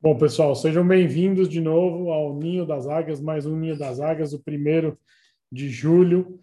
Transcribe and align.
Bom, 0.00 0.16
pessoal, 0.16 0.54
sejam 0.54 0.86
bem-vindos 0.86 1.48
de 1.48 1.60
novo 1.60 2.12
ao 2.12 2.36
Ninho 2.36 2.64
das 2.64 2.86
Águias, 2.86 3.20
mais 3.20 3.46
um 3.46 3.56
Ninho 3.56 3.78
das 3.78 3.98
Águias, 3.98 4.32
o 4.32 4.42
primeiro 4.42 4.98
de 5.50 5.68
julho, 5.68 6.38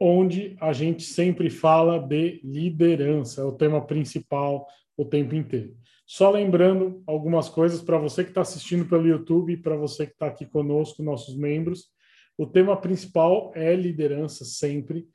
onde 0.00 0.56
a 0.60 0.72
gente 0.72 1.02
sempre 1.02 1.50
fala 1.50 1.98
de 1.98 2.40
liderança, 2.42 3.42
é 3.42 3.44
o 3.44 3.52
tema 3.52 3.84
principal 3.86 4.66
o 4.96 5.04
tempo 5.04 5.34
inteiro. 5.34 5.74
Só 6.06 6.30
lembrando 6.30 7.02
algumas 7.06 7.48
coisas 7.48 7.80
para 7.80 7.96
você 7.96 8.24
que 8.24 8.30
está 8.30 8.40
assistindo 8.40 8.84
pelo 8.84 9.06
YouTube 9.06 9.56
para 9.58 9.76
você 9.76 10.06
que 10.06 10.12
está 10.12 10.26
aqui 10.26 10.44
conosco, 10.44 11.02
nossos 11.02 11.36
membros. 11.36 11.88
O 12.36 12.46
tema 12.46 12.76
principal 12.76 13.52
é 13.54 13.74
liderança 13.76 14.44
sempre. 14.44 15.06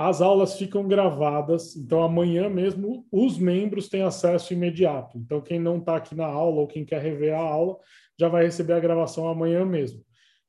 As 0.00 0.22
aulas 0.22 0.56
ficam 0.56 0.86
gravadas, 0.86 1.74
então 1.74 2.00
amanhã 2.00 2.48
mesmo 2.48 3.04
os 3.10 3.36
membros 3.36 3.88
têm 3.88 4.02
acesso 4.02 4.52
imediato. 4.52 5.18
Então, 5.18 5.40
quem 5.40 5.58
não 5.58 5.78
está 5.78 5.96
aqui 5.96 6.14
na 6.14 6.24
aula 6.24 6.60
ou 6.60 6.68
quem 6.68 6.84
quer 6.84 7.02
rever 7.02 7.34
a 7.34 7.40
aula 7.40 7.76
já 8.16 8.28
vai 8.28 8.44
receber 8.44 8.74
a 8.74 8.78
gravação 8.78 9.26
amanhã 9.26 9.64
mesmo. 9.64 10.00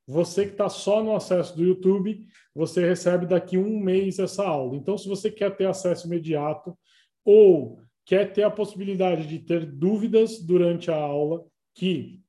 Você 0.06 0.44
que 0.44 0.52
está 0.52 0.68
só 0.68 1.02
no 1.02 1.16
acesso 1.16 1.56
do 1.56 1.64
YouTube, 1.64 2.24
você 2.54 2.86
recebe 2.86 3.26
daqui 3.26 3.58
um 3.58 3.80
mês 3.80 4.20
essa 4.20 4.46
aula. 4.46 4.76
Então, 4.76 4.96
se 4.96 5.08
você 5.08 5.28
quer 5.28 5.56
ter 5.56 5.66
acesso 5.66 6.06
imediato 6.06 6.78
ou 7.24 7.80
quer 8.06 8.32
ter 8.32 8.44
a 8.44 8.50
possibilidade 8.52 9.26
de 9.26 9.40
ter 9.40 9.66
dúvidas 9.66 10.38
durante 10.40 10.92
a 10.92 10.96
aula, 10.96 11.44
que 11.74 12.20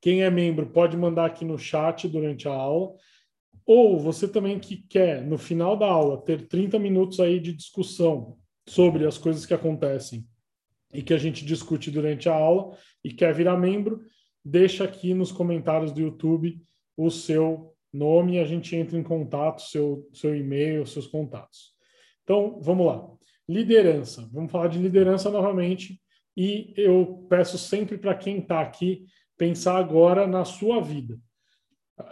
quem 0.00 0.22
é 0.22 0.30
membro 0.30 0.66
pode 0.66 0.96
mandar 0.96 1.26
aqui 1.26 1.44
no 1.44 1.58
chat 1.58 2.06
durante 2.06 2.46
a 2.46 2.52
aula. 2.52 2.94
Ou 3.66 3.98
você 3.98 4.26
também 4.26 4.58
que 4.58 4.76
quer, 4.76 5.24
no 5.24 5.38
final 5.38 5.76
da 5.76 5.86
aula, 5.86 6.20
ter 6.20 6.46
30 6.48 6.78
minutos 6.78 7.20
aí 7.20 7.38
de 7.38 7.52
discussão 7.52 8.36
sobre 8.68 9.06
as 9.06 9.18
coisas 9.18 9.46
que 9.46 9.54
acontecem 9.54 10.26
e 10.92 11.02
que 11.02 11.14
a 11.14 11.18
gente 11.18 11.44
discute 11.44 11.90
durante 11.90 12.28
a 12.28 12.34
aula 12.34 12.76
e 13.02 13.12
quer 13.12 13.34
virar 13.34 13.56
membro, 13.56 14.02
deixa 14.44 14.84
aqui 14.84 15.14
nos 15.14 15.32
comentários 15.32 15.92
do 15.92 16.00
YouTube 16.00 16.60
o 16.96 17.10
seu 17.10 17.74
nome 17.92 18.34
e 18.34 18.40
a 18.40 18.44
gente 18.44 18.74
entra 18.74 18.98
em 18.98 19.02
contato, 19.02 19.62
seu, 19.62 20.08
seu 20.12 20.34
e-mail, 20.34 20.86
seus 20.86 21.06
contatos. 21.06 21.72
Então, 22.22 22.58
vamos 22.60 22.86
lá. 22.86 23.08
Liderança. 23.48 24.28
Vamos 24.32 24.50
falar 24.50 24.68
de 24.68 24.78
liderança 24.78 25.30
novamente 25.30 26.00
e 26.36 26.72
eu 26.76 27.26
peço 27.28 27.58
sempre 27.58 27.98
para 27.98 28.14
quem 28.14 28.38
está 28.38 28.60
aqui 28.60 29.04
pensar 29.36 29.76
agora 29.76 30.26
na 30.26 30.44
sua 30.44 30.80
vida. 30.80 31.18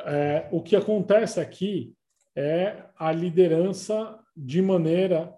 É, 0.05 0.49
o 0.51 0.63
que 0.63 0.77
acontece 0.77 1.41
aqui 1.41 1.95
é 2.37 2.85
a 2.97 3.13
liderança 3.13 4.19
de 4.37 4.63
maneira, 4.63 5.35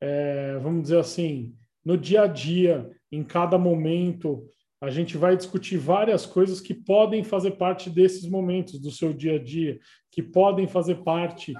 é, 0.00 0.58
vamos 0.58 0.82
dizer 0.82 0.98
assim, 0.98 1.54
no 1.84 1.96
dia 1.96 2.22
a 2.22 2.26
dia, 2.26 2.90
em 3.10 3.22
cada 3.22 3.58
momento, 3.58 4.46
a 4.80 4.90
gente 4.90 5.16
vai 5.16 5.36
discutir 5.36 5.76
várias 5.76 6.24
coisas 6.24 6.60
que 6.60 6.72
podem 6.72 7.22
fazer 7.22 7.52
parte 7.52 7.90
desses 7.90 8.28
momentos 8.28 8.78
do 8.78 8.90
seu 8.90 9.12
dia 9.12 9.36
a 9.36 9.38
dia, 9.38 9.78
que 10.10 10.22
podem 10.22 10.66
fazer 10.66 10.96
parte 10.96 11.52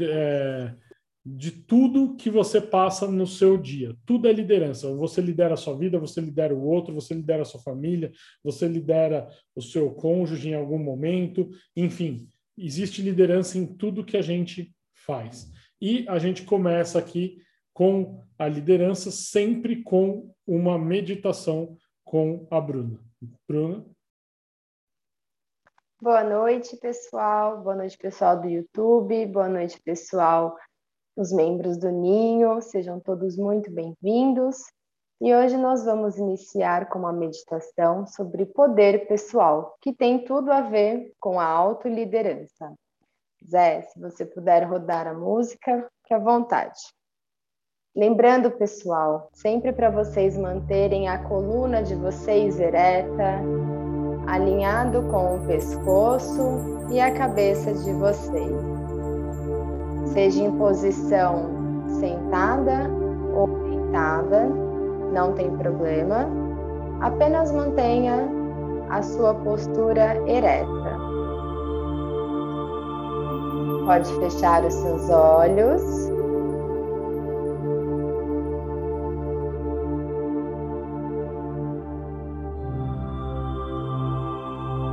é, 0.00 0.74
de 1.36 1.52
tudo 1.52 2.16
que 2.16 2.28
você 2.28 2.60
passa 2.60 3.06
no 3.06 3.26
seu 3.26 3.56
dia. 3.56 3.94
Tudo 4.04 4.26
é 4.26 4.32
liderança. 4.32 4.92
Você 4.96 5.20
lidera 5.20 5.54
a 5.54 5.56
sua 5.56 5.76
vida, 5.76 5.98
você 5.98 6.20
lidera 6.20 6.54
o 6.54 6.64
outro, 6.64 6.94
você 6.94 7.14
lidera 7.14 7.42
a 7.42 7.44
sua 7.44 7.60
família, 7.60 8.10
você 8.42 8.66
lidera 8.66 9.28
o 9.54 9.62
seu 9.62 9.92
cônjuge 9.92 10.48
em 10.48 10.54
algum 10.54 10.78
momento. 10.78 11.48
Enfim, 11.76 12.28
existe 12.58 13.00
liderança 13.00 13.58
em 13.58 13.66
tudo 13.66 14.04
que 14.04 14.16
a 14.16 14.22
gente 14.22 14.74
faz. 14.92 15.50
E 15.80 16.04
a 16.08 16.18
gente 16.18 16.44
começa 16.44 16.98
aqui 16.98 17.38
com 17.72 18.24
a 18.38 18.48
liderança, 18.48 19.10
sempre 19.10 19.82
com 19.82 20.34
uma 20.46 20.78
meditação 20.78 21.76
com 22.04 22.46
a 22.50 22.60
Bruna. 22.60 22.98
Bruna? 23.48 23.86
Boa 26.02 26.24
noite, 26.24 26.76
pessoal. 26.78 27.62
Boa 27.62 27.76
noite, 27.76 27.96
pessoal 27.96 28.40
do 28.40 28.48
YouTube. 28.48 29.26
Boa 29.26 29.48
noite, 29.48 29.80
pessoal 29.82 30.56
os 31.16 31.32
membros 31.32 31.76
do 31.76 31.90
Ninho, 31.90 32.60
sejam 32.60 33.00
todos 33.00 33.36
muito 33.36 33.70
bem-vindos. 33.70 34.56
E 35.20 35.34
hoje 35.34 35.56
nós 35.56 35.84
vamos 35.84 36.16
iniciar 36.16 36.88
com 36.88 37.00
uma 37.00 37.12
meditação 37.12 38.06
sobre 38.06 38.46
poder 38.46 39.06
pessoal, 39.06 39.76
que 39.80 39.92
tem 39.92 40.24
tudo 40.24 40.50
a 40.50 40.62
ver 40.62 41.12
com 41.20 41.38
a 41.38 41.44
autoliderança. 41.44 42.72
Zé, 43.46 43.82
se 43.82 44.00
você 44.00 44.24
puder 44.24 44.64
rodar 44.64 45.06
a 45.06 45.14
música, 45.14 45.88
fique 46.02 46.14
à 46.14 46.18
vontade. 46.18 46.80
Lembrando, 47.94 48.50
pessoal, 48.52 49.28
sempre 49.34 49.72
para 49.72 49.90
vocês 49.90 50.38
manterem 50.38 51.08
a 51.08 51.22
coluna 51.28 51.82
de 51.82 51.94
vocês 51.94 52.58
ereta, 52.58 53.40
alinhado 54.26 55.02
com 55.10 55.36
o 55.36 55.46
pescoço 55.46 56.88
e 56.90 57.00
a 57.00 57.12
cabeça 57.12 57.74
de 57.74 57.92
vocês 57.92 58.79
seja 60.12 60.42
em 60.42 60.50
posição 60.52 61.48
sentada 62.00 62.90
ou 63.34 63.46
deitada, 63.46 64.48
não 65.12 65.32
tem 65.32 65.50
problema. 65.56 66.26
Apenas 67.00 67.52
mantenha 67.52 68.28
a 68.90 69.02
sua 69.02 69.34
postura 69.34 70.16
ereta. 70.28 70.98
Pode 73.86 74.12
fechar 74.20 74.64
os 74.64 74.74
seus 74.74 75.10
olhos. 75.10 75.82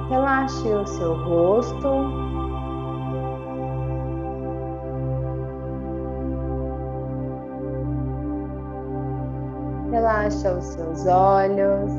Relaxe 0.09 0.67
o 0.69 0.87
seu 0.87 1.13
rosto 1.25 2.36
Relaxa 10.27 10.51
os 10.51 10.65
seus 10.65 11.07
olhos. 11.07 11.89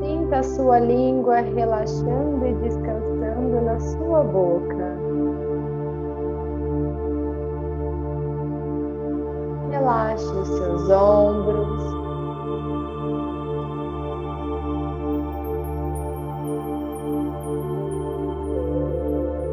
Sinta 0.00 0.38
a 0.38 0.42
sua 0.42 0.80
língua 0.80 1.36
relaxando 1.36 2.44
e 2.44 2.54
descansando 2.54 3.60
na 3.60 3.78
sua 3.78 4.24
boca. 4.24 4.98
Relaxe 9.70 10.26
os 10.26 10.48
seus 10.48 10.90
ombros. 10.90 11.82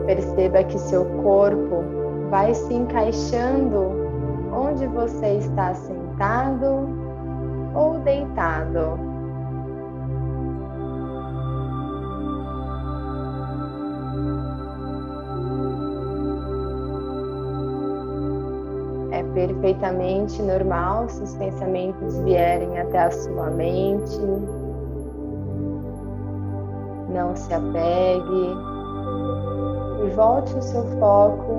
Perceba 0.07 0.63
que 0.63 0.79
seu 0.79 1.05
corpo 1.21 1.98
vai 2.29 2.53
se 2.53 2.73
encaixando 2.73 3.91
onde 4.53 4.85
você 4.87 5.37
está 5.37 5.73
sentado 5.73 6.87
ou 7.73 7.99
deitado. 7.99 9.09
É 19.11 19.23
perfeitamente 19.33 20.41
normal 20.41 21.09
se 21.09 21.23
os 21.23 21.35
pensamentos 21.35 22.17
vierem 22.19 22.79
até 22.79 22.99
a 22.99 23.11
sua 23.11 23.49
mente. 23.49 24.19
Não 27.09 27.35
se 27.35 27.51
apegue 27.53 28.55
e 30.05 30.09
volte 30.11 30.55
o 30.55 30.61
seu 30.61 30.83
foco 30.99 31.58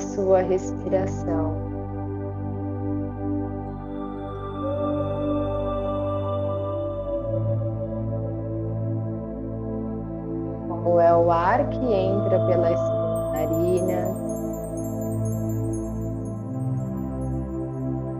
sua 0.00 0.40
respiração. 0.42 1.54
Como 10.68 11.00
é 11.00 11.14
o 11.14 11.30
ar 11.30 11.68
que 11.68 11.92
entra 11.92 12.46
pelas 12.46 12.80
narinas. 13.32 14.16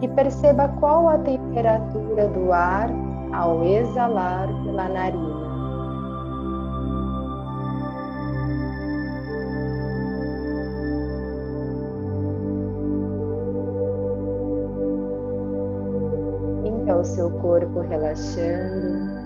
E 0.02 0.08
perceba 0.08 0.68
qual 0.80 1.08
a 1.08 1.18
temperatura 1.18 2.28
do 2.28 2.52
ar 2.52 2.90
ao 3.32 3.62
exalar 3.64 4.48
pela 4.64 4.88
narina. 4.88 5.29
O 17.00 17.04
seu 17.04 17.30
corpo 17.30 17.80
relaxando. 17.80 19.20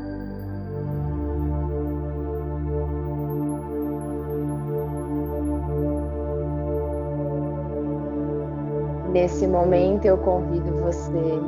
Nesse 9.12 9.47
momento 9.47 10.05
eu 10.05 10.19
convido 10.19 10.73
você 10.82 11.41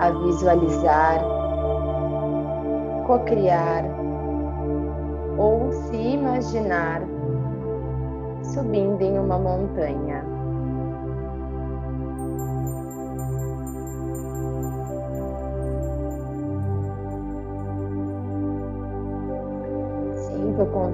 a 0.00 0.10
visualizar, 0.10 1.20
cocriar 3.06 3.84
ou 5.38 5.72
se 5.72 5.96
imaginar 5.96 7.02
subindo 8.42 9.02
em 9.02 9.18
uma 9.18 9.38
montanha. 9.38 10.25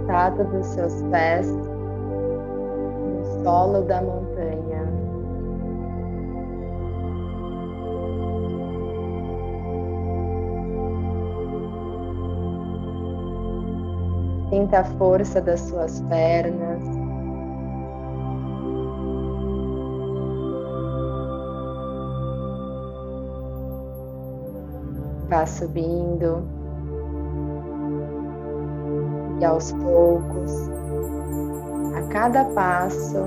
Contato 0.03 0.43
dos 0.45 0.67
seus 0.67 1.01
pés 1.13 1.47
no 1.47 3.45
solo 3.45 3.83
da 3.83 4.03
montanha. 4.03 4.83
Sinta 14.51 14.81
a 14.81 14.85
força 14.85 15.41
das 15.41 15.61
suas 15.61 16.01
pernas. 16.03 16.83
vá 25.29 25.47
subindo 25.47 26.62
e 29.43 29.45
aos 29.45 29.73
poucos, 29.73 30.71
a 31.97 32.03
cada 32.11 32.45
passo, 32.45 33.19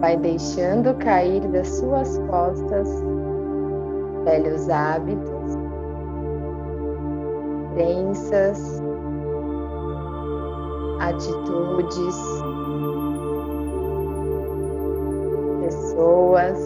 vai 0.00 0.18
deixando 0.18 0.92
cair 0.96 1.40
das 1.48 1.66
suas 1.66 2.18
costas 2.28 2.86
velhos 4.22 4.68
hábitos, 4.68 5.56
crenças, 7.72 8.82
atitudes, 11.00 12.16
pessoas 15.62 16.58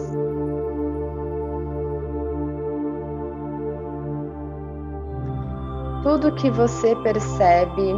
tudo 6.03 6.31
que 6.33 6.49
você 6.49 6.95
percebe 6.97 7.93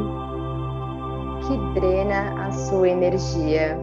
que 1.48 1.80
drena 1.80 2.48
a 2.48 2.52
sua 2.52 2.90
energia. 2.90 3.78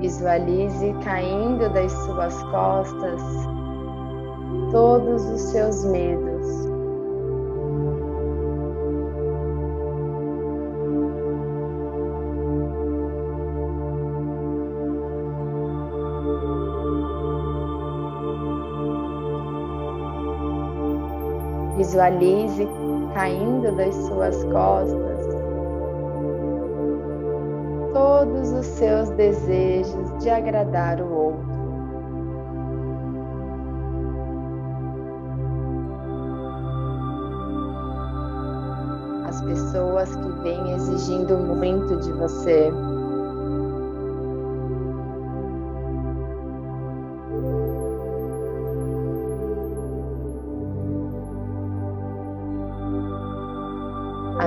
Visualize 0.00 0.94
caindo 1.04 1.68
das 1.72 1.92
suas 1.92 2.42
costas 2.44 3.22
todos 4.72 5.24
os 5.26 5.40
seus 5.40 5.84
medos. 5.84 6.29
Visualize 21.80 22.68
caindo 23.14 23.74
das 23.74 23.94
suas 23.94 24.44
costas 24.44 25.26
todos 27.94 28.52
os 28.52 28.66
seus 28.66 29.08
desejos 29.12 30.18
de 30.22 30.28
agradar 30.28 31.00
o 31.00 31.10
outro. 31.10 31.50
As 39.26 39.40
pessoas 39.40 40.14
que 40.14 40.28
vêm 40.42 40.74
exigindo 40.74 41.38
muito 41.38 41.96
de 41.96 42.12
você. 42.12 42.70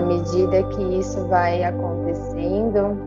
Medida 0.04 0.64
que 0.64 0.84
isso 1.00 1.26
vai 1.28 1.64
acontecendo, 1.64 2.98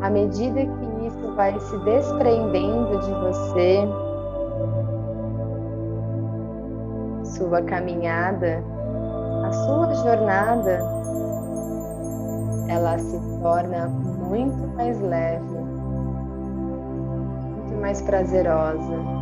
à 0.00 0.10
medida 0.10 0.60
que 0.60 1.06
isso 1.06 1.34
vai 1.34 1.58
se 1.58 1.78
desprendendo 1.78 2.98
de 3.00 3.12
você, 3.14 3.88
sua 7.24 7.62
caminhada, 7.62 8.62
a 9.44 9.52
sua 9.52 9.94
jornada, 9.94 10.80
ela 12.68 12.98
se 12.98 13.18
torna 13.40 13.88
muito 13.88 14.68
mais 14.76 15.00
leve, 15.00 15.58
muito 17.56 17.80
mais 17.80 18.02
prazerosa. 18.02 19.17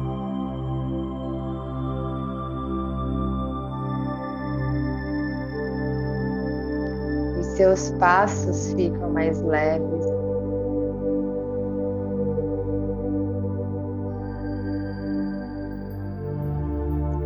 Seus 7.57 7.91
passos 7.93 8.73
ficam 8.75 9.11
mais 9.11 9.41
leves. 9.41 10.05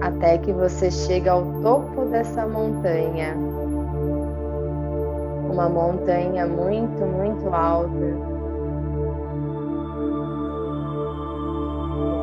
Até 0.00 0.38
que 0.38 0.52
você 0.52 0.90
chega 0.90 1.32
ao 1.32 1.44
topo 1.62 2.06
dessa 2.06 2.46
montanha. 2.46 3.36
Uma 5.50 5.68
montanha 5.68 6.46
muito, 6.46 7.04
muito 7.04 7.48
alta. 7.52 7.90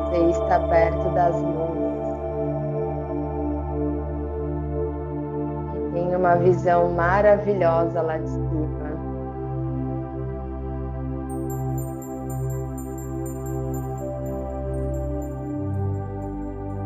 Você 0.04 0.30
está 0.30 0.60
perto 0.60 1.10
das 1.14 1.36
nuvens. 1.36 1.67
Uma 6.18 6.34
visão 6.34 6.90
maravilhosa 6.90 8.02
lá 8.02 8.18
de 8.18 8.28
cima. 8.28 8.88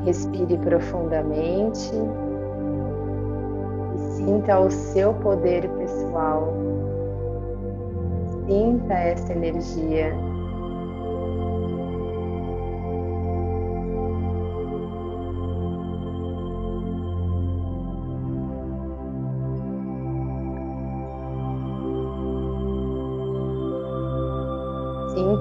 Respire 0.05 0.59
profundamente 0.59 1.91
e 3.95 3.99
sinta 4.17 4.61
o 4.61 4.71
seu 4.71 5.15
poder 5.15 5.69
pessoal. 5.71 6.53
Sinta 8.47 8.95
essa 8.95 9.33
energia. 9.33 10.13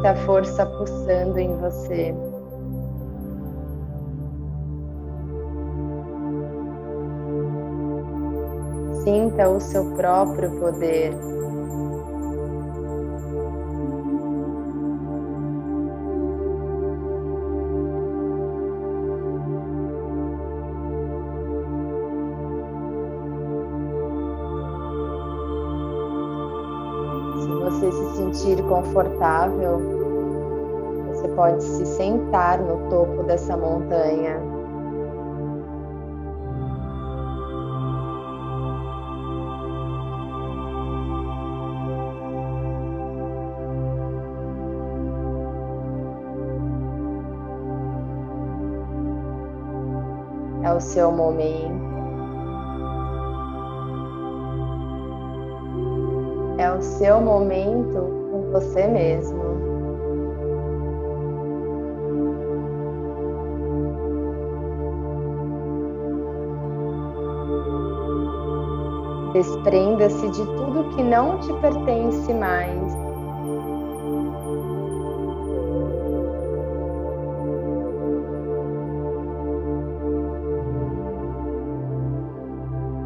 Sinta 0.02 0.14
a 0.14 0.26
força 0.26 0.66
pulsando 0.66 1.38
em 1.38 1.56
você. 1.58 2.12
Sinta 9.04 9.48
o 9.48 9.62
seu 9.62 9.86
próprio 9.94 10.60
poder. 10.60 11.14
Sentir 28.32 28.64
confortável, 28.64 29.80
você 31.08 31.28
pode 31.30 31.62
se 31.62 31.86
sentar 31.86 32.60
no 32.60 32.90
topo 32.90 33.24
dessa 33.24 33.58
montanha. 33.58 34.40
É 50.64 50.74
o 50.74 50.80
seu 50.80 51.12
momento. 51.12 51.92
É 56.58 56.72
o 56.72 56.82
seu 56.82 57.20
momento 57.20 58.21
com 58.32 58.50
você 58.52 58.88
mesmo. 58.88 59.42
Desprenda-se 69.34 70.30
de 70.30 70.46
tudo 70.46 70.90
que 70.96 71.04
não 71.04 71.40
te 71.40 71.54
pertence 71.62 72.34
mais. 72.34 73.02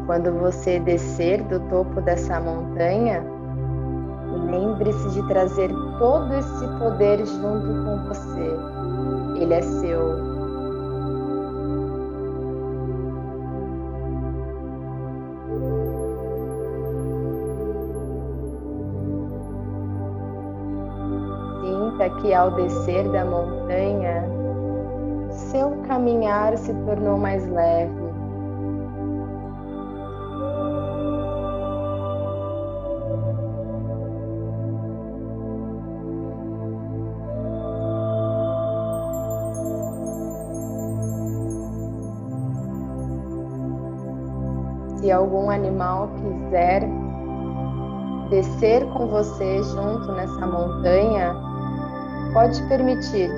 Quando 0.06 0.32
você 0.38 0.78
descer 0.80 1.42
do 1.44 1.60
topo 1.68 2.00
dessa 2.00 2.40
montanha, 2.40 3.35
lembre-se 4.76 5.10
de 5.10 5.26
trazer 5.28 5.70
todo 5.98 6.32
esse 6.34 6.68
poder 6.78 7.24
junto 7.24 7.84
com 7.84 8.08
você. 8.08 9.40
Ele 9.40 9.54
é 9.54 9.62
seu. 9.62 10.36
que 22.20 22.32
ao 22.32 22.52
descer 22.52 23.08
da 23.10 23.24
montanha, 23.24 24.24
seu 25.30 25.72
caminhar 25.88 26.56
se 26.56 26.72
tornou 26.84 27.18
mais 27.18 27.44
leve. 27.48 28.15
Se 45.06 45.12
algum 45.12 45.50
animal 45.50 46.10
quiser 46.16 46.82
descer 48.28 48.84
com 48.86 49.06
você 49.06 49.62
junto 49.62 50.10
nessa 50.10 50.44
montanha, 50.48 51.32
Pode 52.32 52.60
permitir. 52.64 53.30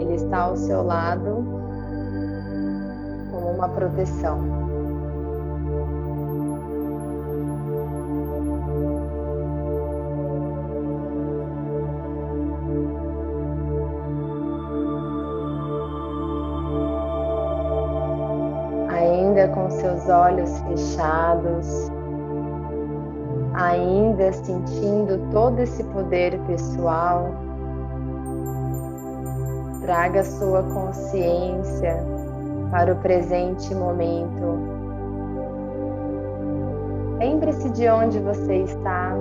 Ele 0.00 0.14
está 0.16 0.40
ao 0.40 0.56
seu 0.56 0.82
lado 0.82 1.46
como 3.30 3.52
uma 3.52 3.68
proteção. 3.68 4.71
Olhos 20.08 20.58
fechados, 20.60 21.90
ainda 23.54 24.32
sentindo 24.32 25.18
todo 25.30 25.58
esse 25.60 25.84
poder 25.84 26.38
pessoal, 26.46 27.30
traga 29.82 30.24
sua 30.24 30.62
consciência 30.62 31.96
para 32.70 32.92
o 32.92 32.96
presente 32.96 33.74
momento. 33.74 34.58
Lembre-se 37.18 37.70
de 37.70 37.88
onde 37.88 38.18
você 38.18 38.62
está. 38.62 39.14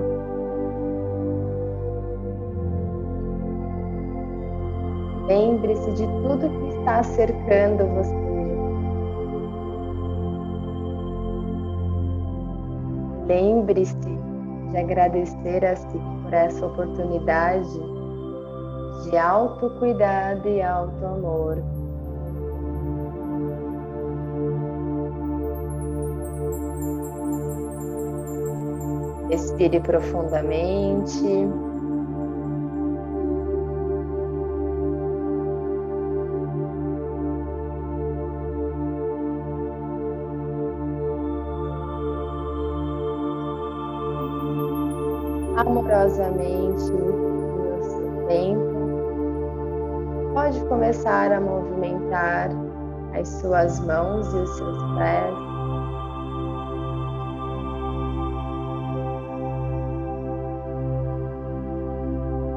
Lembre-se 5.28 5.92
de 5.92 6.08
tudo 6.08 6.50
que 6.50 6.78
está 6.78 7.04
cercando 7.04 7.86
você. 7.96 8.31
Lembre-se 13.32 13.96
de 14.72 14.78
agradecer 14.78 15.64
a 15.64 15.74
si 15.74 15.98
por 16.22 16.34
essa 16.34 16.66
oportunidade 16.66 17.80
de 19.06 19.18
autocuidado 19.18 20.50
e 20.50 20.62
auto-amor. 20.62 21.64
Respire 29.30 29.80
profundamente. 29.80 31.71
Amorosamente 45.92 46.92
no 46.92 47.84
seu 47.84 48.26
tempo. 48.28 48.72
Pode 50.34 50.60
começar 50.66 51.32
a 51.32 51.42
movimentar 51.42 52.50
as 53.14 53.28
suas 53.28 53.80
mãos 53.82 54.34
e 54.34 54.38
os 54.38 54.58
seus 54.58 54.78
pés. 54.98 55.36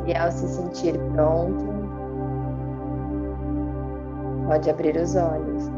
E 0.07 0.15
ao 0.15 0.31
se 0.31 0.47
sentir 0.47 0.99
pronto, 1.15 1.65
pode 4.47 4.71
abrir 4.71 4.97
os 4.97 5.17
olhos. 5.17 5.71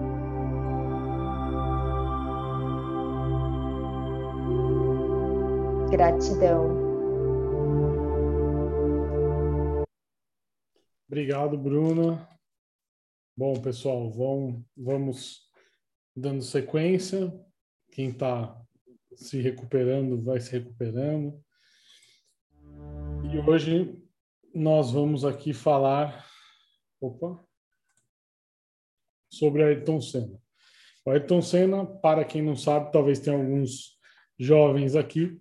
Gratidão. 5.91 6.86
Obrigado, 11.17 11.57
Bruna. 11.57 12.29
Bom, 13.35 13.59
pessoal, 13.59 14.13
vamos, 14.13 14.63
vamos 14.77 15.51
dando 16.15 16.43
sequência. 16.43 17.33
Quem 17.91 18.11
está 18.11 18.55
se 19.15 19.41
recuperando 19.41 20.23
vai 20.23 20.39
se 20.41 20.53
recuperando. 20.53 21.43
E 23.33 23.39
hoje 23.49 23.99
nós 24.55 24.93
vamos 24.93 25.25
aqui 25.25 25.55
falar 25.55 26.23
opa, 27.01 27.43
sobre 29.33 29.63
Ayrton 29.63 30.03
Senna. 30.03 30.39
O 31.03 31.11
Ayrton 31.13 31.41
Senna, 31.41 31.87
para 31.87 32.27
quem 32.27 32.43
não 32.43 32.57
sabe, 32.57 32.93
talvez 32.93 33.21
tenha 33.21 33.39
alguns 33.39 33.99
jovens 34.39 34.95
aqui, 34.95 35.41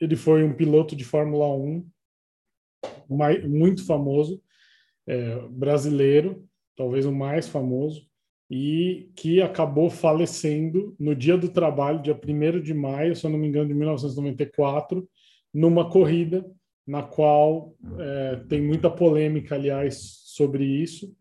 ele 0.00 0.16
foi 0.16 0.42
um 0.42 0.56
piloto 0.56 0.96
de 0.96 1.04
Fórmula 1.04 1.54
1 1.54 1.90
muito 3.46 3.84
famoso 3.84 4.42
é, 5.06 5.38
brasileiro, 5.50 6.44
talvez 6.76 7.06
o 7.06 7.12
mais 7.12 7.48
famoso, 7.48 8.06
e 8.50 9.10
que 9.16 9.40
acabou 9.40 9.88
falecendo 9.88 10.94
no 10.98 11.14
dia 11.14 11.36
do 11.36 11.48
trabalho, 11.48 12.02
dia 12.02 12.14
1 12.14 12.60
de 12.60 12.74
maio, 12.74 13.16
se 13.16 13.24
eu 13.24 13.30
não 13.30 13.38
me 13.38 13.48
engano, 13.48 13.68
de 13.68 13.74
1994, 13.74 15.08
numa 15.52 15.88
corrida 15.88 16.44
na 16.86 17.02
qual 17.02 17.74
é, 17.98 18.36
tem 18.48 18.60
muita 18.60 18.90
polêmica, 18.90 19.54
aliás, 19.54 20.20
sobre 20.26 20.64
isso. 20.64 21.16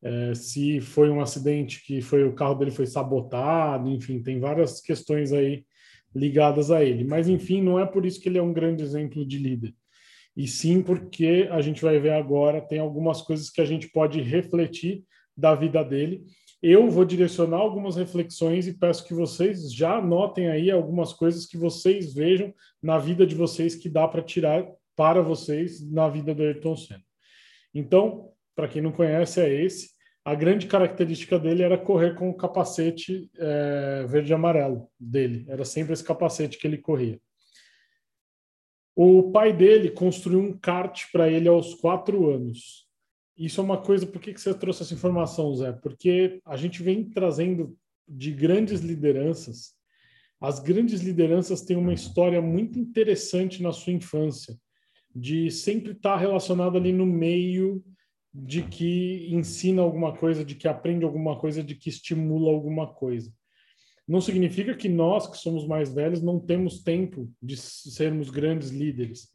É, 0.00 0.34
se 0.34 0.80
foi 0.80 1.10
um 1.10 1.20
acidente 1.20 1.84
que 1.84 2.00
foi 2.00 2.24
o 2.24 2.34
carro 2.34 2.54
dele 2.54 2.70
foi 2.70 2.86
sabotado, 2.86 3.88
enfim, 3.90 4.22
tem 4.22 4.38
várias 4.38 4.80
questões 4.80 5.32
aí 5.32 5.64
ligadas 6.14 6.70
a 6.70 6.84
ele. 6.84 7.04
Mas 7.04 7.28
enfim, 7.28 7.60
não 7.60 7.78
é 7.78 7.86
por 7.86 8.06
isso 8.06 8.20
que 8.20 8.28
ele 8.28 8.38
é 8.38 8.42
um 8.42 8.52
grande 8.52 8.82
exemplo 8.82 9.26
de 9.26 9.38
líder 9.38 9.74
e 10.36 10.46
sim 10.46 10.82
porque 10.82 11.48
a 11.50 11.60
gente 11.60 11.82
vai 11.82 11.98
ver 11.98 12.12
agora, 12.12 12.60
tem 12.60 12.78
algumas 12.78 13.22
coisas 13.22 13.50
que 13.50 13.60
a 13.60 13.64
gente 13.64 13.88
pode 13.90 14.20
refletir 14.20 15.04
da 15.36 15.54
vida 15.54 15.82
dele. 15.84 16.24
Eu 16.62 16.88
vou 16.88 17.04
direcionar 17.04 17.56
algumas 17.56 17.96
reflexões 17.96 18.66
e 18.66 18.78
peço 18.78 19.06
que 19.06 19.14
vocês 19.14 19.72
já 19.72 19.96
anotem 19.96 20.48
aí 20.48 20.70
algumas 20.70 21.12
coisas 21.12 21.44
que 21.44 21.56
vocês 21.56 22.14
vejam 22.14 22.54
na 22.80 22.98
vida 22.98 23.26
de 23.26 23.34
vocês 23.34 23.74
que 23.74 23.88
dá 23.88 24.06
para 24.06 24.22
tirar 24.22 24.64
para 24.94 25.20
vocês 25.20 25.90
na 25.90 26.08
vida 26.08 26.34
do 26.34 26.42
Ayrton 26.42 26.76
Senna. 26.76 27.02
Então, 27.74 28.30
para 28.54 28.68
quem 28.68 28.82
não 28.82 28.92
conhece, 28.92 29.40
é 29.40 29.64
esse. 29.64 29.90
A 30.24 30.36
grande 30.36 30.68
característica 30.68 31.36
dele 31.38 31.64
era 31.64 31.76
correr 31.76 32.14
com 32.14 32.30
o 32.30 32.36
capacete 32.36 33.28
é, 33.36 34.06
verde 34.08 34.30
e 34.30 34.34
amarelo 34.34 34.88
dele. 34.98 35.44
Era 35.48 35.64
sempre 35.64 35.94
esse 35.94 36.04
capacete 36.04 36.58
que 36.58 36.66
ele 36.66 36.78
corria. 36.78 37.18
O 38.94 39.30
pai 39.30 39.52
dele 39.52 39.90
construiu 39.90 40.40
um 40.40 40.56
kart 40.56 41.04
para 41.12 41.30
ele 41.30 41.48
aos 41.48 41.74
quatro 41.74 42.28
anos. 42.30 42.86
Isso 43.36 43.60
é 43.60 43.64
uma 43.64 43.78
coisa. 43.78 44.06
Por 44.06 44.20
que, 44.20 44.34
que 44.34 44.40
você 44.40 44.52
trouxe 44.52 44.82
essa 44.82 44.94
informação, 44.94 45.54
Zé? 45.56 45.72
Porque 45.72 46.40
a 46.44 46.56
gente 46.56 46.82
vem 46.82 47.08
trazendo 47.08 47.76
de 48.06 48.30
grandes 48.30 48.80
lideranças. 48.80 49.72
As 50.40 50.58
grandes 50.58 51.00
lideranças 51.00 51.62
têm 51.62 51.76
uma 51.76 51.94
história 51.94 52.42
muito 52.42 52.78
interessante 52.78 53.62
na 53.62 53.72
sua 53.72 53.92
infância, 53.92 54.56
de 55.14 55.50
sempre 55.50 55.92
estar 55.92 56.16
relacionado 56.16 56.76
ali 56.76 56.92
no 56.92 57.06
meio 57.06 57.82
de 58.34 58.62
que 58.62 59.28
ensina 59.30 59.82
alguma 59.82 60.16
coisa, 60.16 60.44
de 60.44 60.54
que 60.54 60.66
aprende 60.66 61.04
alguma 61.04 61.38
coisa, 61.38 61.62
de 61.62 61.74
que 61.74 61.88
estimula 61.88 62.50
alguma 62.50 62.86
coisa. 62.86 63.32
Não 64.06 64.20
significa 64.20 64.74
que 64.74 64.88
nós, 64.88 65.26
que 65.26 65.36
somos 65.36 65.66
mais 65.66 65.92
velhos, 65.92 66.20
não 66.20 66.40
temos 66.40 66.82
tempo 66.82 67.30
de 67.40 67.56
sermos 67.56 68.30
grandes 68.30 68.70
líderes, 68.70 69.28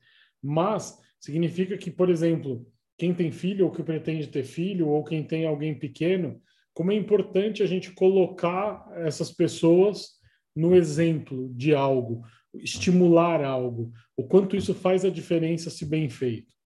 mas 0.43 0.97
significa 1.19 1.77
que, 1.77 1.89
por 1.89 2.09
exemplo, 2.09 2.67
quem 2.97 3.13
tem 3.13 3.31
filho 3.31 3.65
ou 3.65 3.71
que 3.71 3.83
pretende 3.83 4.27
ter 4.27 4.43
filho, 4.43 4.87
ou 4.87 5.03
quem 5.03 5.23
tem 5.23 5.45
alguém 5.45 5.77
pequeno, 5.77 6.41
como 6.73 6.91
é 6.91 6.95
importante 6.95 7.63
a 7.63 7.65
gente 7.65 7.91
colocar 7.91 8.87
essas 8.97 9.31
pessoas 9.31 10.17
no 10.55 10.75
exemplo 10.75 11.51
de 11.55 11.73
algo, 11.73 12.23
estimular 12.53 13.43
algo, 13.43 13.91
o 14.15 14.23
quanto 14.23 14.55
isso 14.55 14.73
faz 14.73 15.05
a 15.05 15.09
diferença 15.09 15.69
se 15.69 15.85
bem 15.85 16.09
feito. 16.09 16.56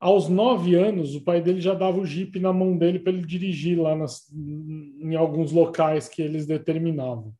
Aos 0.00 0.28
nove 0.28 0.76
anos, 0.76 1.16
o 1.16 1.20
pai 1.20 1.42
dele 1.42 1.60
já 1.60 1.74
dava 1.74 1.98
o 1.98 2.06
jipe 2.06 2.38
na 2.38 2.52
mão 2.52 2.78
dele 2.78 3.00
para 3.00 3.12
ele 3.12 3.26
dirigir 3.26 3.80
lá 3.80 3.96
nas, 3.96 4.30
em 4.32 5.16
alguns 5.16 5.50
locais 5.50 6.08
que 6.08 6.22
eles 6.22 6.46
determinavam. 6.46 7.34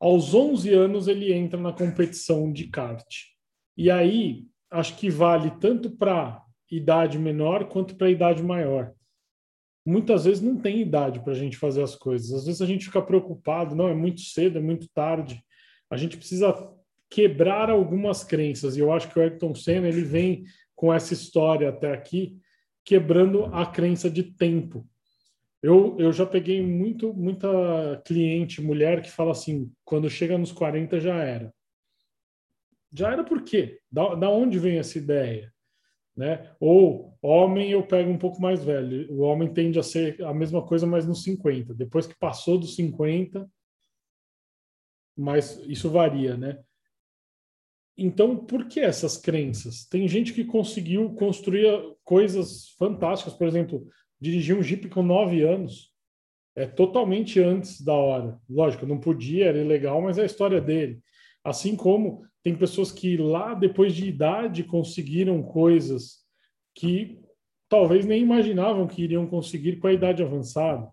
Aos 0.00 0.32
onze 0.34 0.72
anos, 0.72 1.06
ele 1.06 1.32
entra 1.32 1.60
na 1.60 1.72
competição 1.72 2.50
de 2.50 2.68
kart. 2.68 3.06
E 3.76 3.90
aí, 3.90 4.46
acho 4.70 4.96
que 4.96 5.10
vale 5.10 5.50
tanto 5.60 5.90
para 5.90 6.42
idade 6.70 7.18
menor 7.18 7.68
quanto 7.68 7.96
para 7.96 8.10
idade 8.10 8.42
maior. 8.42 8.92
Muitas 9.86 10.24
vezes 10.24 10.42
não 10.42 10.56
tem 10.56 10.80
idade 10.80 11.20
para 11.20 11.32
a 11.32 11.36
gente 11.36 11.58
fazer 11.58 11.82
as 11.82 11.94
coisas. 11.94 12.32
Às 12.32 12.46
vezes 12.46 12.62
a 12.62 12.66
gente 12.66 12.86
fica 12.86 13.02
preocupado, 13.02 13.74
não, 13.74 13.88
é 13.88 13.94
muito 13.94 14.22
cedo, 14.22 14.58
é 14.58 14.60
muito 14.60 14.88
tarde. 14.88 15.42
A 15.90 15.96
gente 15.98 16.16
precisa 16.16 16.72
quebrar 17.10 17.68
algumas 17.68 18.24
crenças. 18.24 18.76
E 18.76 18.80
eu 18.80 18.92
acho 18.92 19.08
que 19.08 19.18
o 19.18 19.22
Ayrton 19.22 19.54
Senna 19.54 19.86
ele 19.86 20.02
vem 20.02 20.44
com 20.74 20.92
essa 20.92 21.12
história 21.12 21.68
até 21.68 21.92
aqui, 21.92 22.38
quebrando 22.84 23.46
a 23.46 23.66
crença 23.66 24.10
de 24.10 24.22
tempo. 24.22 24.86
Eu, 25.62 25.96
eu 25.98 26.12
já 26.12 26.26
peguei 26.26 26.60
muito, 26.60 27.14
muita 27.14 28.02
cliente, 28.04 28.60
mulher, 28.60 29.00
que 29.00 29.10
fala 29.10 29.32
assim: 29.32 29.72
quando 29.84 30.10
chega 30.10 30.36
nos 30.36 30.52
40 30.52 31.00
já 31.00 31.14
era. 31.14 31.54
Já 32.92 33.12
era 33.12 33.24
por 33.24 33.42
quê? 33.42 33.80
Da, 33.90 34.14
da 34.14 34.30
onde 34.30 34.58
vem 34.58 34.78
essa 34.78 34.98
ideia? 34.98 35.52
Né? 36.16 36.54
Ou 36.60 37.16
homem 37.20 37.70
eu 37.70 37.84
pego 37.84 38.10
um 38.10 38.18
pouco 38.18 38.40
mais 38.40 38.62
velho. 38.62 39.12
O 39.12 39.22
homem 39.22 39.52
tende 39.52 39.78
a 39.78 39.82
ser 39.82 40.22
a 40.22 40.32
mesma 40.32 40.64
coisa, 40.64 40.86
mas 40.86 41.06
nos 41.06 41.22
50. 41.24 41.74
Depois 41.74 42.06
que 42.06 42.16
passou 42.18 42.58
dos 42.58 42.76
50, 42.76 43.50
mas 45.16 45.58
isso 45.66 45.90
varia, 45.90 46.36
né? 46.36 46.62
Então, 47.96 48.36
por 48.36 48.66
que 48.66 48.80
essas 48.80 49.16
crenças? 49.16 49.86
Tem 49.86 50.06
gente 50.08 50.32
que 50.32 50.44
conseguiu 50.44 51.10
construir 51.14 51.66
coisas 52.02 52.70
fantásticas, 52.78 53.34
por 53.34 53.46
exemplo, 53.46 53.86
dirigir 54.20 54.56
um 54.56 54.62
Jeep 54.62 54.88
com 54.88 55.02
nove 55.02 55.42
anos, 55.42 55.92
é 56.56 56.66
totalmente 56.66 57.40
antes 57.40 57.80
da 57.80 57.92
hora. 57.92 58.38
Lógico, 58.48 58.86
não 58.86 58.98
podia, 58.98 59.46
era 59.46 59.58
ilegal, 59.58 60.00
mas 60.00 60.18
é 60.18 60.22
a 60.22 60.26
história 60.26 60.60
dele. 60.60 61.00
Assim 61.44 61.76
como 61.76 62.24
tem 62.42 62.56
pessoas 62.56 62.92
que 62.92 63.16
lá, 63.16 63.54
depois 63.54 63.94
de 63.94 64.08
idade, 64.08 64.64
conseguiram 64.64 65.42
coisas 65.42 66.24
que 66.74 67.20
talvez 67.68 68.04
nem 68.04 68.22
imaginavam 68.22 68.86
que 68.86 69.02
iriam 69.02 69.26
conseguir 69.26 69.76
com 69.76 69.86
a 69.86 69.92
idade 69.92 70.22
avançada. 70.22 70.88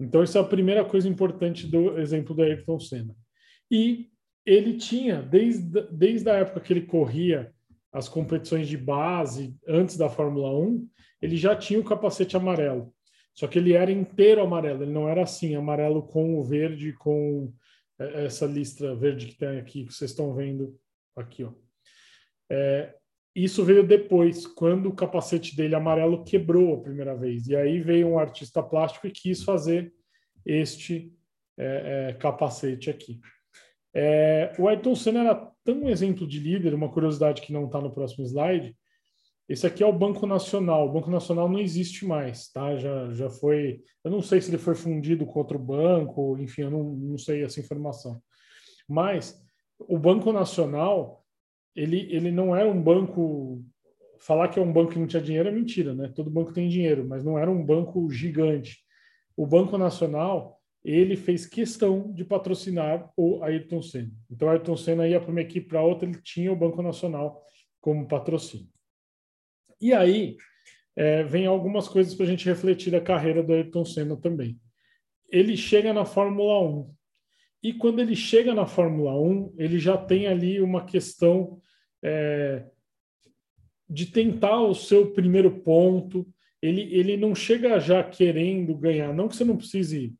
Então, 0.00 0.22
essa 0.22 0.38
é 0.38 0.42
a 0.42 0.44
primeira 0.44 0.84
coisa 0.84 1.08
importante 1.08 1.66
do 1.66 1.98
exemplo 1.98 2.34
do 2.34 2.42
Ayrton 2.42 2.78
Senna. 2.78 3.14
E 3.70 4.10
ele 4.46 4.74
tinha, 4.74 5.20
desde, 5.20 5.82
desde 5.90 6.30
a 6.30 6.34
época 6.34 6.60
que 6.60 6.72
ele 6.72 6.86
corria 6.86 7.52
as 7.92 8.08
competições 8.08 8.68
de 8.68 8.76
base, 8.76 9.56
antes 9.66 9.96
da 9.96 10.08
Fórmula 10.08 10.56
1, 10.56 10.88
ele 11.20 11.36
já 11.36 11.56
tinha 11.56 11.80
o 11.80 11.84
capacete 11.84 12.36
amarelo. 12.36 12.94
Só 13.34 13.46
que 13.46 13.58
ele 13.58 13.72
era 13.72 13.90
inteiro 13.90 14.40
amarelo, 14.40 14.82
ele 14.82 14.92
não 14.92 15.08
era 15.08 15.22
assim, 15.22 15.54
amarelo 15.54 16.02
com 16.02 16.38
o 16.38 16.44
verde, 16.44 16.92
com 16.92 17.52
é, 17.98 18.26
essa 18.26 18.46
listra 18.46 18.94
verde 18.94 19.26
que 19.26 19.36
tem 19.36 19.58
aqui, 19.58 19.84
que 19.84 19.92
vocês 19.92 20.10
estão 20.10 20.34
vendo 20.34 20.78
aqui. 21.16 21.42
Ó. 21.42 21.52
É, 22.50 22.94
isso 23.34 23.64
veio 23.64 23.86
depois, 23.86 24.46
quando 24.46 24.88
o 24.88 24.94
capacete 24.94 25.56
dele 25.56 25.74
amarelo 25.74 26.24
quebrou 26.24 26.74
a 26.74 26.82
primeira 26.82 27.14
vez. 27.14 27.46
E 27.48 27.56
aí 27.56 27.80
veio 27.80 28.08
um 28.08 28.18
artista 28.18 28.62
plástico 28.62 29.06
e 29.06 29.10
quis 29.10 29.42
fazer 29.42 29.92
este 30.44 31.12
é, 31.58 32.10
é 32.10 32.12
capacete 32.14 32.88
aqui. 32.88 33.20
É, 33.98 34.52
o 34.58 34.68
Ayrton 34.68 34.94
Senna 34.94 35.20
era 35.20 35.50
tão 35.64 35.88
exemplo 35.88 36.26
de 36.26 36.38
líder, 36.38 36.74
uma 36.74 36.92
curiosidade 36.92 37.40
que 37.40 37.50
não 37.50 37.64
está 37.64 37.80
no 37.80 37.90
próximo 37.90 38.26
slide. 38.26 38.76
Esse 39.48 39.66
aqui 39.66 39.82
é 39.82 39.86
o 39.86 39.92
Banco 39.92 40.26
Nacional. 40.26 40.86
O 40.86 40.92
Banco 40.92 41.10
Nacional 41.10 41.48
não 41.48 41.58
existe 41.58 42.04
mais, 42.04 42.52
tá? 42.52 42.76
Já, 42.76 43.10
já 43.14 43.30
foi. 43.30 43.80
Eu 44.04 44.10
não 44.10 44.20
sei 44.20 44.42
se 44.42 44.50
ele 44.50 44.58
foi 44.58 44.74
fundido 44.74 45.24
com 45.24 45.38
outro 45.38 45.58
banco, 45.58 46.36
enfim, 46.38 46.62
eu 46.62 46.70
não, 46.70 46.82
não 46.82 47.16
sei 47.16 47.42
essa 47.42 47.58
informação. 47.58 48.20
Mas 48.86 49.42
o 49.78 49.98
Banco 49.98 50.30
Nacional, 50.30 51.24
ele, 51.74 52.06
ele 52.14 52.30
não 52.30 52.54
era 52.54 52.68
um 52.68 52.82
banco. 52.82 53.64
Falar 54.20 54.48
que 54.48 54.58
é 54.58 54.62
um 54.62 54.72
banco 54.72 54.92
que 54.92 54.98
não 54.98 55.06
tinha 55.06 55.22
dinheiro 55.22 55.48
é 55.48 55.52
mentira, 55.52 55.94
né? 55.94 56.12
Todo 56.14 56.30
banco 56.30 56.52
tem 56.52 56.68
dinheiro, 56.68 57.06
mas 57.08 57.24
não 57.24 57.38
era 57.38 57.50
um 57.50 57.64
banco 57.64 58.10
gigante. 58.10 58.78
O 59.34 59.46
Banco 59.46 59.78
Nacional 59.78 60.55
ele 60.92 61.16
fez 61.16 61.46
questão 61.46 62.12
de 62.12 62.24
patrocinar 62.24 63.12
o 63.16 63.42
Ayrton 63.42 63.82
Senna. 63.82 64.12
Então, 64.30 64.48
Ayrton 64.48 64.76
Senna 64.76 65.08
ia 65.08 65.20
para 65.20 65.32
uma 65.32 65.40
equipe 65.40 65.66
para 65.66 65.82
outra, 65.82 66.08
ele 66.08 66.22
tinha 66.22 66.52
o 66.52 66.56
Banco 66.56 66.80
Nacional 66.80 67.42
como 67.80 68.06
patrocínio. 68.06 68.68
E 69.80 69.92
aí, 69.92 70.36
é, 70.94 71.24
vem 71.24 71.44
algumas 71.44 71.88
coisas 71.88 72.14
para 72.14 72.24
a 72.24 72.28
gente 72.28 72.46
refletir 72.46 72.94
a 72.94 73.00
carreira 73.00 73.42
do 73.42 73.52
Ayrton 73.52 73.84
Senna 73.84 74.16
também. 74.16 74.58
Ele 75.28 75.56
chega 75.56 75.92
na 75.92 76.04
Fórmula 76.04 76.62
1. 76.62 76.94
E 77.64 77.72
quando 77.72 77.98
ele 77.98 78.14
chega 78.14 78.54
na 78.54 78.64
Fórmula 78.64 79.20
1, 79.20 79.54
ele 79.58 79.80
já 79.80 79.98
tem 79.98 80.28
ali 80.28 80.60
uma 80.60 80.84
questão 80.84 81.58
é, 82.00 82.64
de 83.90 84.06
tentar 84.06 84.60
o 84.60 84.72
seu 84.72 85.10
primeiro 85.10 85.50
ponto. 85.50 86.24
Ele, 86.62 86.82
ele 86.94 87.16
não 87.16 87.34
chega 87.34 87.80
já 87.80 88.04
querendo 88.04 88.76
ganhar. 88.76 89.12
Não 89.12 89.26
que 89.26 89.34
você 89.34 89.44
não 89.44 89.56
precise 89.56 90.14